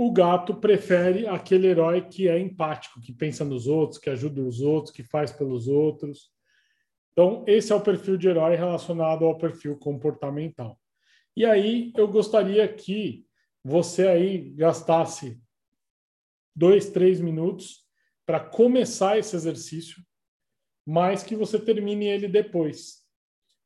o 0.00 0.12
gato 0.12 0.54
prefere 0.54 1.26
aquele 1.26 1.66
herói 1.66 2.06
que 2.06 2.28
é 2.28 2.38
empático, 2.38 3.00
que 3.00 3.12
pensa 3.12 3.44
nos 3.44 3.66
outros, 3.66 3.98
que 3.98 4.08
ajuda 4.08 4.40
os 4.40 4.60
outros, 4.60 4.94
que 4.94 5.02
faz 5.02 5.32
pelos 5.32 5.66
outros. 5.66 6.30
Então, 7.10 7.44
esse 7.48 7.72
é 7.72 7.74
o 7.74 7.80
perfil 7.80 8.16
de 8.16 8.28
herói 8.28 8.54
relacionado 8.54 9.24
ao 9.24 9.36
perfil 9.36 9.76
comportamental. 9.76 10.78
E 11.36 11.44
aí, 11.44 11.92
eu 11.96 12.06
gostaria 12.06 12.72
que 12.72 13.26
você 13.64 14.06
aí 14.06 14.50
gastasse 14.50 15.42
dois, 16.54 16.90
três 16.90 17.20
minutos 17.20 17.84
para 18.24 18.38
começar 18.38 19.18
esse 19.18 19.34
exercício, 19.34 20.00
mas 20.86 21.24
que 21.24 21.34
você 21.34 21.58
termine 21.58 22.06
ele 22.06 22.28
depois. 22.28 23.04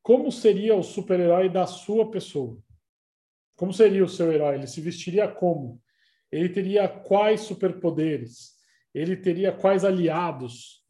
Como 0.01 0.31
seria 0.31 0.75
o 0.75 0.81
super-herói 0.81 1.47
da 1.47 1.67
sua 1.67 2.09
pessoa? 2.09 2.57
Como 3.55 3.71
seria 3.71 4.03
o 4.03 4.09
seu 4.09 4.31
herói? 4.31 4.55
Ele 4.55 4.65
se 4.65 4.81
vestiria 4.81 5.27
como? 5.27 5.82
Ele 6.33 6.49
teria 6.49 6.87
quais 6.87 7.41
superpoderes? 7.41 8.53
Ele 8.91 9.15
teria 9.15 9.51
quais 9.51 9.85
aliados? 9.85 10.83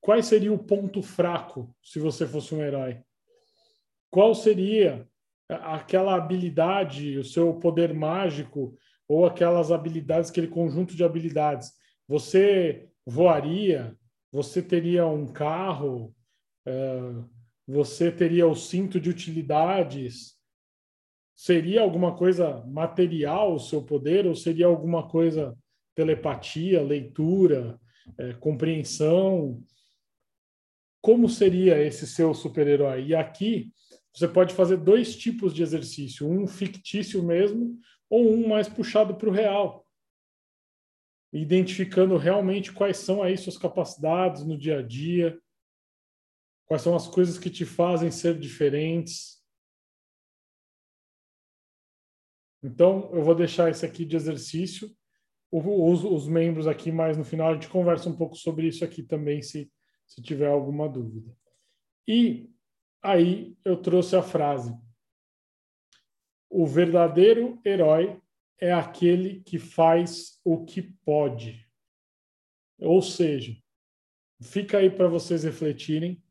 Qual 0.00 0.22
seria 0.22 0.52
o 0.52 0.64
ponto 0.64 1.02
fraco 1.02 1.74
se 1.82 1.98
você 1.98 2.24
fosse 2.26 2.54
um 2.54 2.62
herói? 2.62 3.02
Qual 4.08 4.32
seria 4.36 5.08
aquela 5.48 6.14
habilidade, 6.14 7.18
o 7.18 7.24
seu 7.24 7.54
poder 7.54 7.92
mágico 7.92 8.78
ou 9.08 9.26
aquelas 9.26 9.72
habilidades, 9.72 10.30
aquele 10.30 10.46
conjunto 10.46 10.94
de 10.94 11.02
habilidades? 11.02 11.72
Você 12.06 12.88
voaria? 13.04 13.96
Você 14.30 14.62
teria 14.62 15.06
um 15.06 15.26
carro? 15.26 16.14
É, 16.64 17.00
você 17.66 18.12
teria 18.12 18.46
o 18.46 18.54
cinto 18.54 19.00
de 19.00 19.10
utilidades? 19.10 20.34
Seria 21.36 21.80
alguma 21.82 22.16
coisa 22.16 22.64
material 22.66 23.54
o 23.54 23.60
seu 23.60 23.82
poder 23.82 24.26
ou 24.26 24.34
seria 24.34 24.66
alguma 24.66 25.08
coisa 25.08 25.56
telepatia, 25.94 26.82
leitura, 26.82 27.78
é, 28.18 28.32
compreensão? 28.34 29.62
Como 31.00 31.28
seria 31.28 31.82
esse 31.82 32.06
seu 32.06 32.32
super-herói? 32.32 33.06
E 33.06 33.14
aqui 33.14 33.72
você 34.14 34.28
pode 34.28 34.54
fazer 34.54 34.76
dois 34.76 35.16
tipos 35.16 35.52
de 35.52 35.62
exercício, 35.62 36.28
um 36.28 36.46
fictício 36.46 37.22
mesmo 37.22 37.78
ou 38.08 38.32
um 38.32 38.46
mais 38.46 38.68
puxado 38.68 39.16
para 39.16 39.28
o 39.28 39.32
real, 39.32 39.84
identificando 41.32 42.16
realmente 42.16 42.72
quais 42.72 42.98
são 42.98 43.22
aí 43.22 43.36
suas 43.36 43.58
capacidades 43.58 44.44
no 44.44 44.56
dia 44.56 44.78
a 44.78 44.82
dia, 44.82 45.36
quais 46.64 46.82
são 46.82 46.94
as 46.94 47.08
coisas 47.08 47.38
que 47.38 47.50
te 47.50 47.64
fazem 47.64 48.10
ser 48.10 48.38
diferentes. 48.38 49.33
Então, 52.64 53.10
eu 53.12 53.22
vou 53.22 53.34
deixar 53.34 53.70
esse 53.70 53.84
aqui 53.84 54.06
de 54.06 54.16
exercício. 54.16 54.90
Os, 55.52 56.02
os 56.02 56.26
membros 56.26 56.66
aqui, 56.66 56.90
mais 56.90 57.18
no 57.18 57.22
final, 57.24 57.50
a 57.50 57.54
gente 57.54 57.68
conversa 57.68 58.08
um 58.08 58.16
pouco 58.16 58.34
sobre 58.34 58.66
isso 58.66 58.82
aqui 58.82 59.02
também, 59.02 59.42
se, 59.42 59.70
se 60.06 60.22
tiver 60.22 60.48
alguma 60.48 60.88
dúvida. 60.88 61.36
E 62.08 62.50
aí 63.02 63.54
eu 63.66 63.76
trouxe 63.76 64.16
a 64.16 64.22
frase: 64.22 64.74
o 66.48 66.66
verdadeiro 66.66 67.60
herói 67.64 68.18
é 68.58 68.72
aquele 68.72 69.42
que 69.42 69.58
faz 69.58 70.40
o 70.42 70.64
que 70.64 70.80
pode. 71.04 71.68
Ou 72.78 73.02
seja, 73.02 73.54
fica 74.40 74.78
aí 74.78 74.88
para 74.90 75.06
vocês 75.06 75.44
refletirem, 75.44 76.24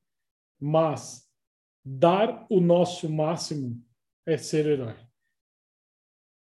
mas 0.60 1.30
dar 1.86 2.48
o 2.50 2.60
nosso 2.60 3.08
máximo 3.08 3.80
é 4.26 4.36
ser 4.36 4.66
herói. 4.66 4.96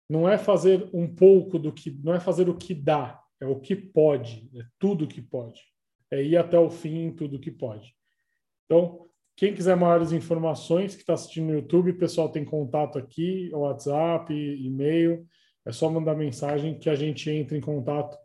Não 0.10 0.28
é 0.28 0.38
fazer 0.38 0.90
um 0.94 1.08
pouco 1.08 1.60
do 1.60 1.72
que, 1.72 1.92
não 2.04 2.14
é 2.14 2.20
fazer 2.20 2.50
o 2.50 2.56
que 2.56 2.74
dá, 2.74 3.22
é 3.40 3.46
o 3.46 3.60
que 3.60 3.76
pode, 3.76 4.50
é 4.56 4.66
tudo 4.80 5.08
que 5.08 5.22
pode. 5.22 5.62
É 6.12 6.24
ir 6.24 6.38
até 6.38 6.58
o 6.58 6.70
fim 6.70 7.12
tudo 7.12 7.40
que 7.40 7.52
pode. 7.52 7.94
Então, 8.66 9.08
quem 9.36 9.54
quiser 9.54 9.76
maiores 9.78 10.12
informações, 10.12 10.96
que 10.96 11.02
está 11.02 11.14
assistindo 11.14 11.48
no 11.48 11.54
YouTube, 11.54 11.94
pessoal 11.94 12.30
tem 12.30 12.44
contato 12.44 12.98
aqui, 12.98 13.50
WhatsApp, 13.54 14.34
e-mail. 14.34 15.26
É 15.66 15.72
só 15.72 15.90
mandar 15.90 16.16
mensagem 16.16 16.78
que 16.78 16.90
a 16.90 16.96
gente 16.96 17.30
entra 17.30 17.56
em 17.56 17.62
contato 17.62 18.18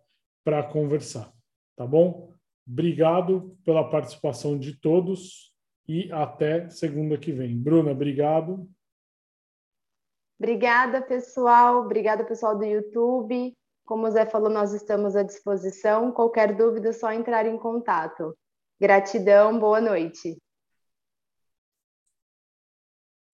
para 0.43 0.63
conversar. 0.63 1.33
Tá 1.77 1.87
bom? 1.87 2.33
Obrigado 2.67 3.57
pela 3.65 3.89
participação 3.89 4.59
de 4.59 4.75
todos 4.81 5.53
e 5.87 6.11
até 6.11 6.69
segunda 6.71 7.19
que 7.19 7.31
vem. 7.31 7.57
Bruna, 7.57 7.93
obrigado. 7.93 8.69
Obrigada, 10.39 11.01
pessoal. 11.03 11.83
Obrigada, 11.85 12.25
pessoal 12.25 12.57
do 12.57 12.65
YouTube. 12.65 13.55
Como 13.85 14.07
o 14.07 14.11
Zé 14.11 14.27
falou, 14.27 14.51
nós 14.51 14.73
estamos 14.73 15.15
à 15.15 15.23
disposição. 15.23 16.11
Qualquer 16.13 16.55
dúvida, 16.57 16.89
é 16.89 16.93
só 16.93 17.13
entrar 17.13 17.47
em 17.47 17.57
contato. 17.57 18.37
Gratidão, 18.81 19.59
boa 19.59 19.81
noite. 19.81 20.37